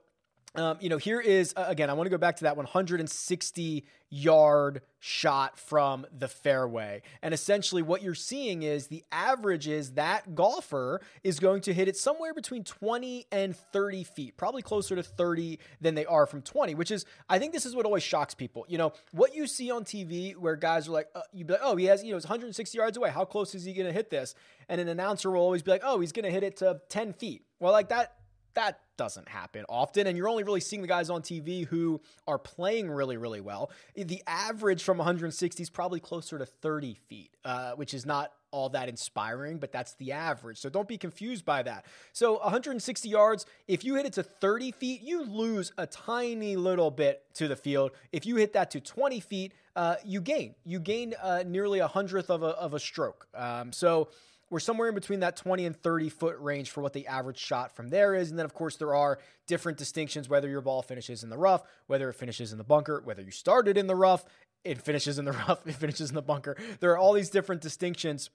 um, 0.56 0.78
you 0.80 0.88
know, 0.88 0.98
here 0.98 1.20
is 1.20 1.52
again, 1.56 1.90
I 1.90 1.94
want 1.94 2.06
to 2.06 2.10
go 2.10 2.18
back 2.18 2.36
to 2.36 2.44
that 2.44 2.56
160 2.56 3.84
yard 4.08 4.82
shot 5.00 5.58
from 5.58 6.06
the 6.16 6.28
fairway. 6.28 7.02
And 7.22 7.34
essentially, 7.34 7.82
what 7.82 8.02
you're 8.02 8.14
seeing 8.14 8.62
is 8.62 8.86
the 8.86 9.02
average 9.10 9.66
is 9.66 9.94
that 9.94 10.36
golfer 10.36 11.00
is 11.24 11.40
going 11.40 11.62
to 11.62 11.74
hit 11.74 11.88
it 11.88 11.96
somewhere 11.96 12.32
between 12.32 12.62
20 12.62 13.26
and 13.32 13.56
30 13.56 14.04
feet, 14.04 14.36
probably 14.36 14.62
closer 14.62 14.94
to 14.94 15.02
30 15.02 15.58
than 15.80 15.96
they 15.96 16.06
are 16.06 16.26
from 16.26 16.40
20, 16.42 16.76
which 16.76 16.92
is, 16.92 17.04
I 17.28 17.40
think 17.40 17.52
this 17.52 17.66
is 17.66 17.74
what 17.74 17.84
always 17.84 18.04
shocks 18.04 18.34
people. 18.34 18.64
You 18.68 18.78
know, 18.78 18.92
what 19.10 19.34
you 19.34 19.48
see 19.48 19.72
on 19.72 19.84
TV 19.84 20.36
where 20.36 20.54
guys 20.54 20.86
are 20.86 20.92
like, 20.92 21.08
uh, 21.16 21.22
you 21.32 21.44
be 21.44 21.54
like, 21.54 21.62
oh, 21.64 21.74
he 21.74 21.86
has, 21.86 22.04
you 22.04 22.12
know, 22.12 22.16
it's 22.16 22.26
160 22.26 22.78
yards 22.78 22.96
away. 22.96 23.10
How 23.10 23.24
close 23.24 23.54
is 23.56 23.64
he 23.64 23.72
going 23.72 23.88
to 23.88 23.92
hit 23.92 24.10
this? 24.10 24.36
And 24.68 24.80
an 24.80 24.86
announcer 24.86 25.32
will 25.32 25.40
always 25.40 25.62
be 25.62 25.72
like, 25.72 25.82
oh, 25.84 25.98
he's 25.98 26.12
going 26.12 26.24
to 26.24 26.30
hit 26.30 26.44
it 26.44 26.58
to 26.58 26.80
10 26.88 27.12
feet. 27.14 27.42
Well, 27.58 27.72
like 27.72 27.88
that 27.88 28.14
that 28.54 28.80
doesn't 28.96 29.28
happen 29.28 29.64
often. 29.68 30.06
And 30.06 30.16
you're 30.16 30.28
only 30.28 30.44
really 30.44 30.60
seeing 30.60 30.82
the 30.82 30.88
guys 30.88 31.10
on 31.10 31.22
TV 31.22 31.66
who 31.66 32.00
are 32.26 32.38
playing 32.38 32.90
really, 32.90 33.16
really 33.16 33.40
well. 33.40 33.70
The 33.94 34.22
average 34.26 34.82
from 34.82 34.98
160 34.98 35.62
is 35.62 35.70
probably 35.70 36.00
closer 36.00 36.38
to 36.38 36.46
30 36.46 36.94
feet, 36.94 37.36
uh, 37.44 37.72
which 37.72 37.94
is 37.94 38.06
not 38.06 38.32
all 38.50 38.68
that 38.68 38.88
inspiring, 38.88 39.58
but 39.58 39.72
that's 39.72 39.94
the 39.94 40.12
average. 40.12 40.58
So 40.58 40.68
don't 40.68 40.86
be 40.86 40.96
confused 40.96 41.44
by 41.44 41.64
that. 41.64 41.86
So 42.12 42.34
160 42.38 43.08
yards, 43.08 43.46
if 43.66 43.84
you 43.84 43.96
hit 43.96 44.06
it 44.06 44.12
to 44.12 44.22
30 44.22 44.70
feet, 44.70 45.02
you 45.02 45.24
lose 45.24 45.72
a 45.76 45.88
tiny 45.88 46.54
little 46.54 46.92
bit 46.92 47.24
to 47.34 47.48
the 47.48 47.56
field. 47.56 47.90
If 48.12 48.26
you 48.26 48.36
hit 48.36 48.52
that 48.52 48.70
to 48.70 48.80
20 48.80 49.18
feet, 49.18 49.54
uh, 49.74 49.96
you 50.04 50.20
gain. 50.20 50.54
You 50.64 50.78
gain 50.78 51.14
uh, 51.20 51.42
nearly 51.44 51.80
a 51.80 51.88
hundredth 51.88 52.30
of 52.30 52.44
a, 52.44 52.50
of 52.50 52.74
a 52.74 52.78
stroke. 52.78 53.26
Um, 53.34 53.72
so 53.72 54.08
we're 54.54 54.60
somewhere 54.60 54.88
in 54.88 54.94
between 54.94 55.18
that 55.18 55.34
20 55.36 55.66
and 55.66 55.76
30 55.76 56.10
foot 56.10 56.36
range 56.38 56.70
for 56.70 56.80
what 56.80 56.92
the 56.92 57.08
average 57.08 57.38
shot 57.38 57.74
from 57.74 57.88
there 57.88 58.14
is. 58.14 58.30
And 58.30 58.38
then, 58.38 58.44
of 58.44 58.54
course, 58.54 58.76
there 58.76 58.94
are 58.94 59.18
different 59.48 59.78
distinctions 59.78 60.28
whether 60.28 60.48
your 60.48 60.60
ball 60.60 60.80
finishes 60.80 61.24
in 61.24 61.28
the 61.28 61.36
rough, 61.36 61.64
whether 61.88 62.08
it 62.08 62.12
finishes 62.12 62.52
in 62.52 62.58
the 62.58 62.62
bunker, 62.62 63.02
whether 63.02 63.20
you 63.20 63.32
started 63.32 63.76
in 63.76 63.88
the 63.88 63.96
rough, 63.96 64.24
it 64.62 64.80
finishes 64.80 65.18
in 65.18 65.24
the 65.24 65.32
rough, 65.48 65.66
it 65.66 65.74
finishes 65.74 66.10
in 66.10 66.14
the 66.14 66.22
bunker. 66.22 66.56
There 66.78 66.92
are 66.92 66.98
all 66.98 67.14
these 67.14 67.30
different 67.30 67.62
distinctions 67.62 68.30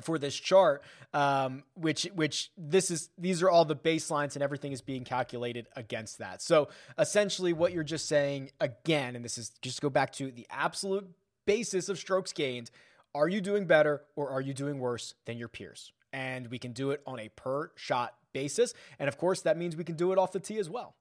for 0.00 0.18
this 0.18 0.34
chart, 0.34 0.82
um, 1.12 1.64
which 1.74 2.04
which 2.14 2.50
this 2.56 2.90
is 2.90 3.10
these 3.18 3.42
are 3.42 3.50
all 3.50 3.66
the 3.66 3.76
baselines 3.76 4.36
and 4.36 4.42
everything 4.42 4.72
is 4.72 4.80
being 4.80 5.04
calculated 5.04 5.66
against 5.76 6.16
that. 6.16 6.40
So 6.40 6.70
essentially, 6.98 7.52
what 7.52 7.74
you're 7.74 7.84
just 7.84 8.08
saying 8.08 8.52
again, 8.58 9.16
and 9.16 9.22
this 9.22 9.36
is 9.36 9.50
just 9.60 9.82
go 9.82 9.90
back 9.90 10.12
to 10.12 10.30
the 10.30 10.46
absolute 10.48 11.10
basis 11.44 11.90
of 11.90 11.98
strokes 11.98 12.32
gained 12.32 12.70
are 13.14 13.28
you 13.28 13.40
doing 13.40 13.66
better 13.66 14.02
or 14.16 14.30
are 14.30 14.40
you 14.40 14.54
doing 14.54 14.78
worse 14.78 15.14
than 15.24 15.38
your 15.38 15.48
peers? 15.48 15.92
And 16.12 16.48
we 16.48 16.58
can 16.58 16.72
do 16.72 16.90
it 16.90 17.02
on 17.06 17.18
a 17.18 17.28
per 17.30 17.70
shot 17.74 18.14
basis. 18.32 18.74
And 18.98 19.08
of 19.08 19.18
course, 19.18 19.42
that 19.42 19.56
means 19.56 19.76
we 19.76 19.84
can 19.84 19.96
do 19.96 20.12
it 20.12 20.18
off 20.18 20.32
the 20.32 20.40
tee 20.40 20.58
as 20.58 20.68
well. 20.68 20.94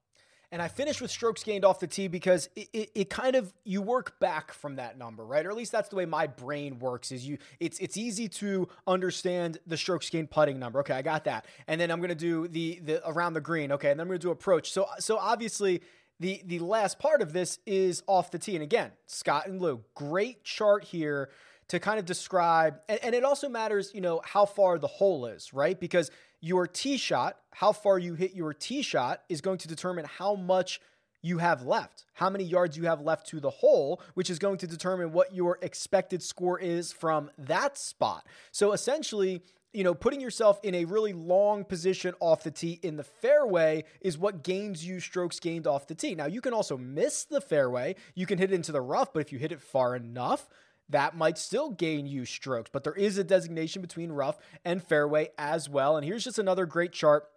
And 0.53 0.61
I 0.61 0.67
finished 0.67 0.99
with 1.01 1.11
strokes 1.11 1.43
gained 1.43 1.63
off 1.63 1.79
the 1.79 1.87
tee 1.87 2.09
because 2.09 2.49
it, 2.57 2.67
it, 2.73 2.91
it, 2.93 3.09
kind 3.09 3.37
of 3.37 3.53
you 3.63 3.81
work 3.81 4.19
back 4.19 4.51
from 4.51 4.75
that 4.75 4.97
number, 4.97 5.25
right? 5.25 5.45
Or 5.45 5.49
at 5.49 5.55
least 5.55 5.71
that's 5.71 5.87
the 5.87 5.95
way 5.95 6.05
my 6.05 6.27
brain 6.27 6.77
works. 6.79 7.13
Is 7.13 7.25
you 7.25 7.37
it's 7.61 7.79
it's 7.79 7.95
easy 7.95 8.27
to 8.27 8.67
understand 8.85 9.59
the 9.65 9.77
strokes 9.77 10.09
gained 10.09 10.29
putting 10.29 10.59
number. 10.59 10.81
Okay, 10.81 10.93
I 10.93 11.03
got 11.03 11.23
that. 11.23 11.45
And 11.67 11.79
then 11.79 11.89
I'm 11.89 12.01
gonna 12.01 12.15
do 12.15 12.49
the 12.49 12.81
the 12.83 13.07
around 13.09 13.33
the 13.33 13.41
green. 13.41 13.71
Okay, 13.71 13.91
and 13.91 13.99
then 13.99 14.05
I'm 14.05 14.09
gonna 14.09 14.19
do 14.19 14.31
approach. 14.31 14.73
So 14.73 14.87
so 14.99 15.17
obviously 15.17 15.83
the 16.19 16.41
the 16.45 16.59
last 16.59 16.99
part 16.99 17.21
of 17.21 17.31
this 17.31 17.59
is 17.65 18.03
off 18.05 18.29
the 18.29 18.37
tee. 18.37 18.55
And 18.55 18.63
again, 18.63 18.91
Scott 19.07 19.47
and 19.47 19.61
Lou, 19.61 19.81
great 19.95 20.43
chart 20.43 20.83
here 20.83 21.29
to 21.71 21.79
kind 21.79 21.97
of 21.97 22.05
describe, 22.05 22.81
and, 22.89 22.99
and 23.01 23.15
it 23.15 23.23
also 23.23 23.47
matters, 23.47 23.91
you 23.93 24.01
know, 24.01 24.19
how 24.25 24.45
far 24.45 24.77
the 24.77 24.87
hole 24.87 25.25
is, 25.25 25.53
right? 25.53 25.79
Because 25.79 26.11
your 26.41 26.67
tee 26.67 26.97
shot, 26.97 27.37
how 27.51 27.71
far 27.71 27.97
you 27.97 28.13
hit 28.13 28.33
your 28.33 28.53
tee 28.53 28.81
shot, 28.81 29.21
is 29.29 29.39
going 29.39 29.57
to 29.57 29.69
determine 29.69 30.03
how 30.03 30.35
much 30.35 30.81
you 31.21 31.37
have 31.37 31.61
left, 31.65 32.03
how 32.13 32.29
many 32.29 32.43
yards 32.43 32.75
you 32.75 32.83
have 32.87 32.99
left 32.99 33.27
to 33.27 33.39
the 33.39 33.49
hole, 33.49 34.01
which 34.15 34.29
is 34.29 34.37
going 34.37 34.57
to 34.57 34.67
determine 34.67 35.13
what 35.13 35.33
your 35.33 35.59
expected 35.61 36.21
score 36.21 36.59
is 36.59 36.91
from 36.91 37.31
that 37.37 37.77
spot. 37.77 38.27
So 38.51 38.73
essentially, 38.73 39.41
you 39.71 39.85
know, 39.85 39.93
putting 39.93 40.19
yourself 40.19 40.59
in 40.63 40.75
a 40.75 40.83
really 40.83 41.13
long 41.13 41.63
position 41.63 42.13
off 42.19 42.43
the 42.43 42.51
tee 42.51 42.81
in 42.83 42.97
the 42.97 43.05
fairway 43.05 43.85
is 44.01 44.17
what 44.17 44.43
gains 44.43 44.85
you 44.85 44.99
strokes 44.99 45.39
gained 45.39 45.67
off 45.67 45.87
the 45.87 45.95
tee. 45.95 46.15
Now, 46.15 46.25
you 46.25 46.41
can 46.41 46.53
also 46.53 46.75
miss 46.75 47.23
the 47.23 47.39
fairway. 47.39 47.95
You 48.13 48.25
can 48.25 48.39
hit 48.39 48.51
it 48.51 48.55
into 48.55 48.73
the 48.73 48.81
rough, 48.81 49.13
but 49.13 49.21
if 49.21 49.31
you 49.31 49.39
hit 49.39 49.53
it 49.53 49.61
far 49.61 49.95
enough, 49.95 50.49
that 50.91 51.15
might 51.15 51.37
still 51.37 51.71
gain 51.71 52.05
you 52.05 52.25
strokes. 52.25 52.69
But 52.71 52.83
there 52.83 52.93
is 52.93 53.17
a 53.17 53.23
designation 53.23 53.81
between 53.81 54.11
rough 54.11 54.37
and 54.63 54.83
fairway 54.83 55.29
as 55.37 55.69
well. 55.69 55.97
And 55.97 56.05
here's 56.05 56.23
just 56.23 56.39
another 56.39 56.65
great 56.65 56.91
chart 56.91 57.27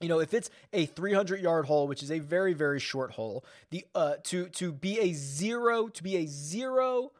you 0.00 0.08
know 0.08 0.20
if 0.20 0.32
it's 0.32 0.48
a 0.72 0.86
300 0.86 1.40
yard 1.40 1.66
hole 1.66 1.88
which 1.88 2.02
is 2.02 2.10
a 2.12 2.18
very 2.18 2.54
very 2.54 2.78
short 2.78 3.10
hole 3.12 3.44
the 3.70 3.84
uh 3.94 4.14
to 4.22 4.48
to 4.50 4.72
be 4.72 5.00
a 5.00 5.12
zero 5.12 5.88
to 5.88 6.02
be 6.04 6.16
a 6.16 6.26
zero 6.26 7.10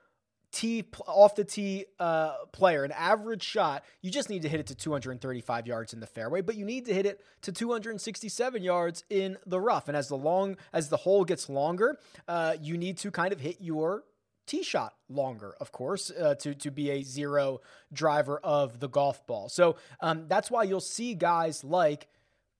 tee 0.51 0.85
off 1.07 1.35
the 1.35 1.45
tee 1.45 1.85
uh, 1.99 2.35
player 2.53 2.85
an 2.85 2.93
average 2.93 3.43
shot 3.43 3.85
you 4.01 4.11
just 4.11 4.31
need 4.31 4.43
to 4.43 4.49
hit 4.49 4.61
it 4.61 4.67
to 4.67 4.75
235 4.75 5.67
yards 5.67 5.93
in 5.93 6.01
the 6.01 6.07
fairway 6.07 6.41
but 6.41 6.57
you 6.57 6.65
need 6.65 6.87
to 6.87 6.95
hit 6.95 7.05
it 7.05 7.21
to 7.43 7.53
267 7.53 8.63
yards 8.63 9.05
in 9.11 9.37
the 9.45 9.61
rough 9.61 9.89
and 9.89 9.97
as 9.97 10.09
the 10.09 10.17
long 10.17 10.57
as 10.73 10.89
the 10.89 10.97
hole 10.97 11.25
gets 11.25 11.49
longer 11.49 11.99
uh, 12.29 12.57
you 12.63 12.79
need 12.79 12.97
to 12.97 13.11
kind 13.11 13.33
of 13.33 13.41
hit 13.41 13.57
your 13.61 14.05
tee 14.49 14.63
shot 14.63 14.95
longer, 15.09 15.55
of 15.61 15.71
course, 15.73 16.11
uh, 16.11 16.35
to 16.37 16.55
to 16.55 16.71
be 16.71 16.91
a 16.91 17.03
zero 17.03 17.61
driver 17.93 18.39
of 18.43 18.81
the 18.81 18.89
golf 18.89 19.27
ball. 19.27 19.49
So 19.49 19.77
um, 20.01 20.27
that's 20.29 20.51
why 20.51 20.65
you'll 20.65 20.81
see 20.81 21.15
guys 21.15 21.63
like 21.63 22.09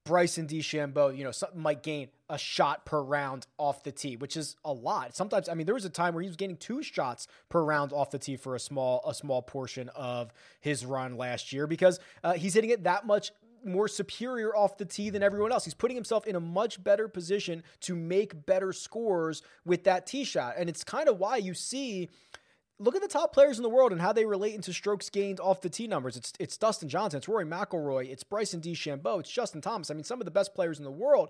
Bryson 0.05 0.47
DeChambeau, 0.47 1.15
you 1.15 1.23
know, 1.23 1.31
something 1.31 1.61
might 1.61 1.83
gain 1.83 2.07
a 2.29 2.37
shot 2.37 2.85
per 2.85 3.01
round 3.01 3.45
off 3.57 3.83
the 3.83 3.91
tee, 3.91 4.15
which 4.15 4.37
is 4.37 4.55
a 4.65 4.73
lot. 4.73 5.15
Sometimes, 5.15 5.47
I 5.49 5.53
mean, 5.53 5.65
there 5.65 5.75
was 5.75 5.85
a 5.85 5.89
time 5.89 6.13
where 6.13 6.21
he 6.23 6.27
was 6.27 6.35
gaining 6.35 6.57
two 6.57 6.81
shots 6.81 7.27
per 7.49 7.61
round 7.63 7.93
off 7.93 8.09
the 8.09 8.17
tee 8.17 8.35
for 8.35 8.55
a 8.55 8.59
small 8.59 9.03
a 9.05 9.13
small 9.13 9.41
portion 9.41 9.89
of 9.89 10.31
his 10.61 10.85
run 10.85 11.15
last 11.15 11.53
year 11.53 11.67
because 11.67 11.99
uh, 12.23 12.33
he's 12.33 12.53
hitting 12.53 12.69
it 12.69 12.85
that 12.85 13.05
much 13.05 13.31
more 13.65 13.87
superior 13.87 14.55
off 14.55 14.77
the 14.77 14.85
tee 14.85 15.09
than 15.09 15.23
everyone 15.23 15.51
else. 15.51 15.65
He's 15.65 15.73
putting 15.73 15.95
himself 15.95 16.25
in 16.25 16.35
a 16.35 16.39
much 16.39 16.83
better 16.83 17.07
position 17.07 17.63
to 17.81 17.95
make 17.95 18.45
better 18.45 18.73
scores 18.73 19.41
with 19.65 19.83
that 19.85 20.05
tee 20.05 20.23
shot. 20.23 20.55
And 20.57 20.69
it's 20.69 20.83
kind 20.83 21.09
of 21.09 21.19
why 21.19 21.37
you 21.37 21.53
see 21.53 22.09
look 22.79 22.95
at 22.95 23.01
the 23.01 23.07
top 23.07 23.33
players 23.33 23.57
in 23.57 23.63
the 23.63 23.69
world 23.69 23.91
and 23.91 23.99
how 24.01 24.13
they 24.13 24.25
relate 24.25 24.55
into 24.55 24.71
strokes 24.73 25.09
gained 25.09 25.39
off 25.39 25.61
the 25.61 25.69
tee 25.69 25.87
numbers. 25.87 26.15
It's 26.15 26.33
it's 26.39 26.57
Dustin 26.57 26.89
Johnson, 26.89 27.17
it's 27.17 27.27
Rory 27.27 27.45
McIlroy, 27.45 28.09
it's 28.09 28.23
Bryson 28.23 28.61
DeChambeau, 28.61 29.19
it's 29.19 29.31
Justin 29.31 29.61
Thomas. 29.61 29.91
I 29.91 29.93
mean, 29.93 30.03
some 30.03 30.21
of 30.21 30.25
the 30.25 30.31
best 30.31 30.55
players 30.55 30.79
in 30.79 30.85
the 30.85 30.91
world. 30.91 31.29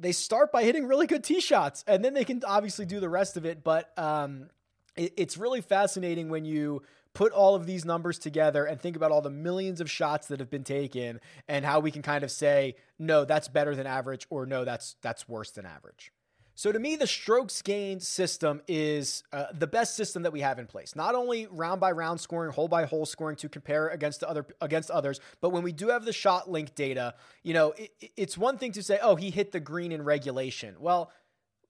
They 0.00 0.12
start 0.12 0.52
by 0.52 0.62
hitting 0.62 0.86
really 0.86 1.08
good 1.08 1.24
tee 1.24 1.40
shots, 1.40 1.82
and 1.88 2.04
then 2.04 2.14
they 2.14 2.24
can 2.24 2.40
obviously 2.46 2.86
do 2.86 3.00
the 3.00 3.08
rest 3.08 3.36
of 3.36 3.44
it. 3.44 3.64
But 3.64 3.92
um, 3.98 4.48
it, 4.96 5.12
it's 5.16 5.36
really 5.36 5.60
fascinating 5.60 6.28
when 6.28 6.44
you 6.44 6.82
put 7.18 7.32
all 7.32 7.56
of 7.56 7.66
these 7.66 7.84
numbers 7.84 8.16
together 8.16 8.64
and 8.64 8.80
think 8.80 8.94
about 8.94 9.10
all 9.10 9.20
the 9.20 9.28
millions 9.28 9.80
of 9.80 9.90
shots 9.90 10.28
that 10.28 10.38
have 10.38 10.48
been 10.48 10.62
taken 10.62 11.18
and 11.48 11.64
how 11.64 11.80
we 11.80 11.90
can 11.90 12.00
kind 12.00 12.22
of 12.22 12.30
say, 12.30 12.76
no, 12.96 13.24
that's 13.24 13.48
better 13.48 13.74
than 13.74 13.88
average, 13.88 14.24
or 14.30 14.46
no, 14.46 14.64
that's 14.64 14.94
that's 15.02 15.28
worse 15.28 15.50
than 15.50 15.66
average. 15.66 16.12
So 16.54 16.70
to 16.70 16.78
me, 16.78 16.94
the 16.94 17.08
strokes 17.08 17.60
gained 17.60 18.04
system 18.04 18.62
is 18.68 19.24
uh, 19.32 19.46
the 19.52 19.66
best 19.66 19.96
system 19.96 20.22
that 20.22 20.32
we 20.32 20.42
have 20.42 20.60
in 20.60 20.66
place. 20.66 20.94
Not 20.94 21.16
only 21.16 21.48
round 21.50 21.80
by 21.80 21.90
round 21.90 22.20
scoring, 22.20 22.52
hole 22.52 22.68
by 22.68 22.84
hole 22.84 23.04
scoring 23.04 23.34
to 23.38 23.48
compare 23.48 23.88
against 23.88 24.22
other 24.22 24.46
against 24.60 24.88
others, 24.88 25.18
but 25.40 25.50
when 25.50 25.64
we 25.64 25.72
do 25.72 25.88
have 25.88 26.04
the 26.04 26.12
ShotLink 26.12 26.76
data, 26.76 27.14
you 27.42 27.52
know, 27.52 27.72
it, 27.72 27.90
it's 28.16 28.38
one 28.38 28.58
thing 28.58 28.70
to 28.72 28.82
say, 28.82 29.00
oh, 29.02 29.16
he 29.16 29.30
hit 29.30 29.50
the 29.50 29.58
green 29.58 29.90
in 29.90 30.04
regulation. 30.04 30.76
Well, 30.78 31.10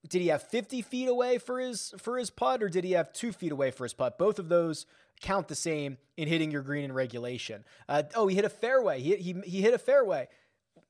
did 0.07 0.21
he 0.21 0.27
have 0.27 0.43
50 0.43 0.83
feet 0.83 1.09
away 1.09 1.39
for 1.39 1.59
his 1.59 1.95
for 1.97 2.19
his 2.19 2.29
putt, 2.29 2.61
or 2.61 2.69
did 2.69 2.83
he 2.83 2.91
have 2.91 3.11
two 3.11 3.31
feet 3.31 3.51
away 3.51 3.71
for 3.71 3.83
his 3.85 3.95
putt? 3.95 4.19
Both 4.19 4.37
of 4.37 4.47
those 4.47 4.85
count 5.21 5.47
the 5.47 5.55
same 5.55 5.97
in 6.17 6.27
hitting 6.27 6.51
your 6.51 6.61
green 6.61 6.83
in 6.83 6.93
regulation. 6.93 7.63
Uh, 7.87 8.03
oh, 8.15 8.27
he 8.27 8.35
hit 8.35 8.45
a 8.45 8.49
fairway. 8.49 9.01
He, 9.01 9.15
he, 9.15 9.35
he 9.45 9.61
hit 9.61 9.73
a 9.73 9.77
fairway. 9.77 10.27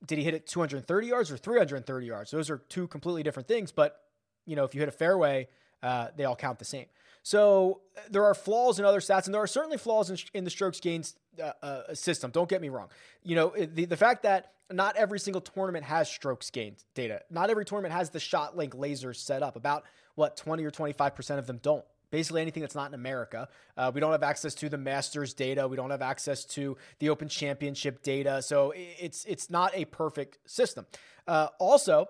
Did 0.06 0.18
he 0.18 0.24
hit 0.24 0.34
it 0.34 0.48
230 0.48 1.08
yards 1.08 1.32
or 1.32 1.38
330 1.38 2.06
yards? 2.06 2.32
Those 2.32 2.50
are 2.50 2.58
two 2.58 2.88
completely 2.88 3.24
different 3.24 3.48
things. 3.48 3.72
But, 3.72 4.00
you 4.46 4.56
know, 4.56 4.64
if 4.64 4.74
you 4.74 4.80
hit 4.80 4.90
a 4.90 4.94
fairway, 4.94 5.48
uh, 5.84 6.08
they 6.16 6.26
all 6.26 6.36
count 6.36 6.60
the 6.60 6.66
same. 6.66 6.86
So 7.24 7.82
uh, 7.98 8.02
there 8.10 8.24
are 8.24 8.34
flaws 8.34 8.80
in 8.80 8.86
other 8.86 9.00
stats, 9.00 9.26
and 9.26 9.34
there 9.34 9.42
are 9.42 9.48
certainly 9.48 9.78
flaws 9.78 10.10
in, 10.10 10.18
in 10.34 10.44
the 10.44 10.50
strokes 10.50 10.80
gains 10.80 11.16
uh, 11.42 11.52
uh, 11.62 11.94
system. 11.94 12.32
Don't 12.32 12.50
get 12.50 12.62
me 12.62 12.70
wrong. 12.70 12.88
You 13.24 13.36
know, 13.36 13.54
the, 13.58 13.86
the 13.86 13.98
fact 13.98 14.24
that 14.24 14.54
not 14.72 14.96
every 14.96 15.20
single 15.20 15.42
tournament 15.42 15.86
has 15.86 16.10
strokes 16.10 16.50
gained 16.50 16.84
data. 16.94 17.24
Not 17.30 17.50
every 17.50 17.66
tournament 17.66 17.94
has 17.94 18.12
the 18.12 18.20
ShotLink 18.20 18.70
lasers 18.70 19.18
set 19.18 19.42
up. 19.44 19.56
About 19.56 19.84
what 20.16 20.38
20 20.38 20.64
or 20.64 20.72
25% 20.72 21.38
of 21.38 21.48
them 21.48 21.60
don't 21.62 21.86
basically 22.12 22.42
anything 22.42 22.62
that's 22.62 22.76
not 22.76 22.88
in 22.90 22.94
America. 22.94 23.48
Uh, 23.78 23.92
we 23.94 24.00
don't 24.00 24.12
have 24.12 24.24
access 24.24 24.56
to 24.56 24.70
the 24.70 24.78
Masters 24.78 25.34
data. 25.34 25.68
We 25.68 25.76
don't 25.76 25.92
have 25.92 26.02
access 26.02 26.46
to 26.46 26.78
the 27.00 27.10
Open 27.10 27.30
Championship 27.30 28.04
data. 28.04 28.42
So 28.42 28.74
it's 28.76 29.26
it's 29.26 29.50
not 29.50 29.72
a 29.76 29.86
perfect 29.86 30.40
system. 30.46 30.86
Uh, 31.28 31.48
also, 31.60 32.08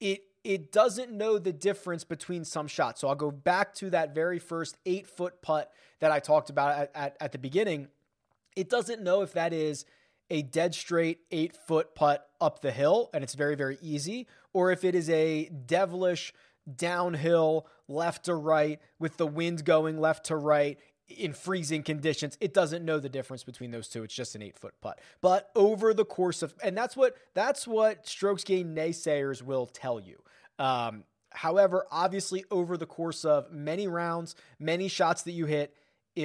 it 0.00 0.22
it 0.44 0.72
doesn't 0.72 1.12
know 1.12 1.38
the 1.38 1.52
difference 1.52 2.04
between 2.04 2.44
some 2.44 2.68
shots. 2.68 3.00
So 3.00 3.08
I'll 3.08 3.14
go 3.14 3.30
back 3.30 3.74
to 3.76 3.90
that 3.90 4.14
very 4.14 4.38
first 4.38 4.78
eight 4.86 5.06
foot 5.06 5.42
putt 5.42 5.70
that 6.00 6.10
I 6.10 6.20
talked 6.20 6.48
about 6.48 6.78
at, 6.78 6.90
at, 6.94 7.16
at 7.20 7.32
the 7.32 7.38
beginning. 7.38 7.88
It 8.56 8.68
doesn't 8.68 9.02
know 9.02 9.22
if 9.22 9.32
that 9.32 9.52
is 9.52 9.84
a 10.30 10.42
dead 10.42 10.74
straight 10.74 11.20
eight 11.30 11.56
foot 11.56 11.94
putt 11.94 12.28
up 12.40 12.60
the 12.60 12.70
hill 12.70 13.10
and 13.12 13.24
it's 13.24 13.34
very, 13.34 13.56
very 13.56 13.78
easy, 13.80 14.26
or 14.52 14.70
if 14.70 14.84
it 14.84 14.94
is 14.94 15.08
a 15.10 15.48
devilish 15.66 16.32
downhill 16.76 17.66
left 17.88 18.24
to 18.26 18.34
right 18.34 18.80
with 18.98 19.16
the 19.16 19.26
wind 19.26 19.64
going 19.64 19.98
left 19.98 20.26
to 20.26 20.36
right 20.36 20.78
in 21.08 21.32
freezing 21.32 21.82
conditions, 21.82 22.36
it 22.40 22.52
doesn't 22.52 22.84
know 22.84 22.98
the 22.98 23.08
difference 23.08 23.42
between 23.42 23.70
those 23.70 23.88
two. 23.88 24.02
It's 24.02 24.14
just 24.14 24.34
an 24.34 24.42
eight 24.42 24.58
foot 24.58 24.74
putt. 24.80 25.00
But 25.20 25.50
over 25.56 25.94
the 25.94 26.04
course 26.04 26.42
of, 26.42 26.54
and 26.62 26.76
that's 26.76 26.96
what 26.96 27.16
that's 27.34 27.66
what 27.66 28.06
strokes 28.06 28.44
gain 28.44 28.74
naysayers 28.74 29.42
will 29.42 29.66
tell 29.66 30.00
you. 30.00 30.22
Um, 30.58 31.04
however, 31.30 31.86
obviously, 31.90 32.44
over 32.50 32.76
the 32.76 32.86
course 32.86 33.24
of 33.24 33.50
many 33.50 33.88
rounds, 33.88 34.34
many 34.58 34.88
shots 34.88 35.22
that 35.22 35.32
you 35.32 35.46
hit, 35.46 35.74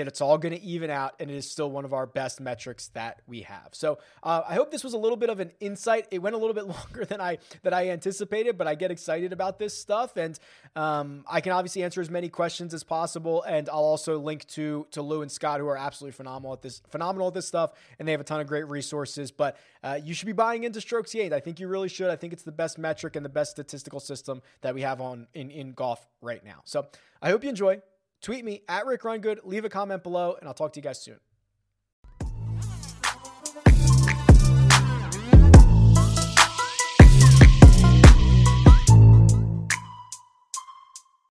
it's 0.02 0.22
all 0.22 0.38
going 0.38 0.54
to 0.54 0.62
even 0.62 0.90
out, 0.90 1.14
and 1.20 1.30
it 1.30 1.36
is 1.36 1.50
still 1.50 1.70
one 1.70 1.86
of 1.86 1.94
our 1.94 2.06
best 2.06 2.42
metrics 2.42 2.88
that 2.90 3.22
we 3.28 3.42
have. 3.42 3.70
So 3.72 4.00
uh, 4.24 4.42
I 4.48 4.56
hope 4.56 4.72
this 4.72 4.84
was 4.84 4.94
a 4.94 4.98
little 4.98 5.18
bit 5.18 5.30
of 5.30 5.40
an 5.40 5.52
insight. 5.60 6.08
It 6.12 6.20
went 6.20 6.36
a 6.36 6.38
little 6.38 6.54
bit 6.54 6.66
longer 6.68 7.06
than 7.06 7.22
I 7.22 7.38
than 7.62 7.74
I 7.74 7.90
anticipated, 7.90 8.58
but 8.58 8.68
I 8.68 8.76
get 8.76 8.92
excited 8.92 9.34
about 9.34 9.60
this 9.60 9.78
stuff, 9.78 10.18
and 10.18 10.38
um, 10.76 11.24
I 11.30 11.42
can 11.42 11.52
obviously 11.52 11.84
answer 11.84 12.02
as 12.02 12.10
many 12.10 12.30
questions 12.30 12.74
as 12.74 12.84
possible. 12.84 13.44
And 13.44 13.70
I'll 13.70 13.84
also 13.84 14.20
link 14.20 14.48
to 14.50 14.88
to 14.92 15.02
Lou 15.02 15.22
and 15.22 15.32
Scott, 15.32 15.60
who 15.60 15.68
are 15.68 15.78
absolutely 15.78 16.14
phenomenal 16.14 16.54
at 16.54 16.62
this 16.62 16.82
phenomenal 16.90 17.28
at 17.28 17.34
this 17.34 17.48
stuff, 17.48 17.72
and 18.00 18.08
they 18.08 18.12
have 18.12 18.22
a 18.22 18.26
ton 18.26 18.42
of 18.42 18.48
great 18.48 18.68
resources. 18.68 19.32
But 19.32 19.58
uh, 19.84 20.00
you 20.04 20.14
should 20.14 20.28
be 20.28 20.34
buying 20.34 20.64
into 20.64 20.82
strokes 20.82 21.14
gained. 21.14 21.34
I 21.34 21.40
think 21.40 21.60
you 21.60 21.68
really 21.68 21.90
should. 21.90 22.10
I 22.10 22.16
think 22.16 22.34
it's 22.34 22.44
the 22.44 22.52
best 22.52 22.78
metric 22.78 23.16
and 23.16 23.24
the 23.24 23.30
best 23.30 23.52
statistical 23.52 24.00
system 24.00 24.42
that 24.62 24.74
we 24.74 24.82
have 24.82 25.02
on 25.02 25.28
in 25.34 25.52
in 25.52 25.74
golf 25.74 26.06
right 26.22 26.44
now. 26.44 26.62
So 26.66 26.88
I 27.22 27.30
hope 27.30 27.44
you 27.44 27.50
enjoy 27.50 27.82
tweet 28.24 28.44
me 28.44 28.64
at 28.68 28.88
Rick 28.88 29.04
Rungood, 29.04 29.40
leave 29.44 29.66
a 29.66 29.70
comment 29.70 30.02
below, 30.02 30.36
and 30.40 30.48
I'll 30.48 30.56
talk 30.56 30.74
to 30.74 30.80
you 30.80 30.84
guys 30.84 31.00
soon. 31.00 31.20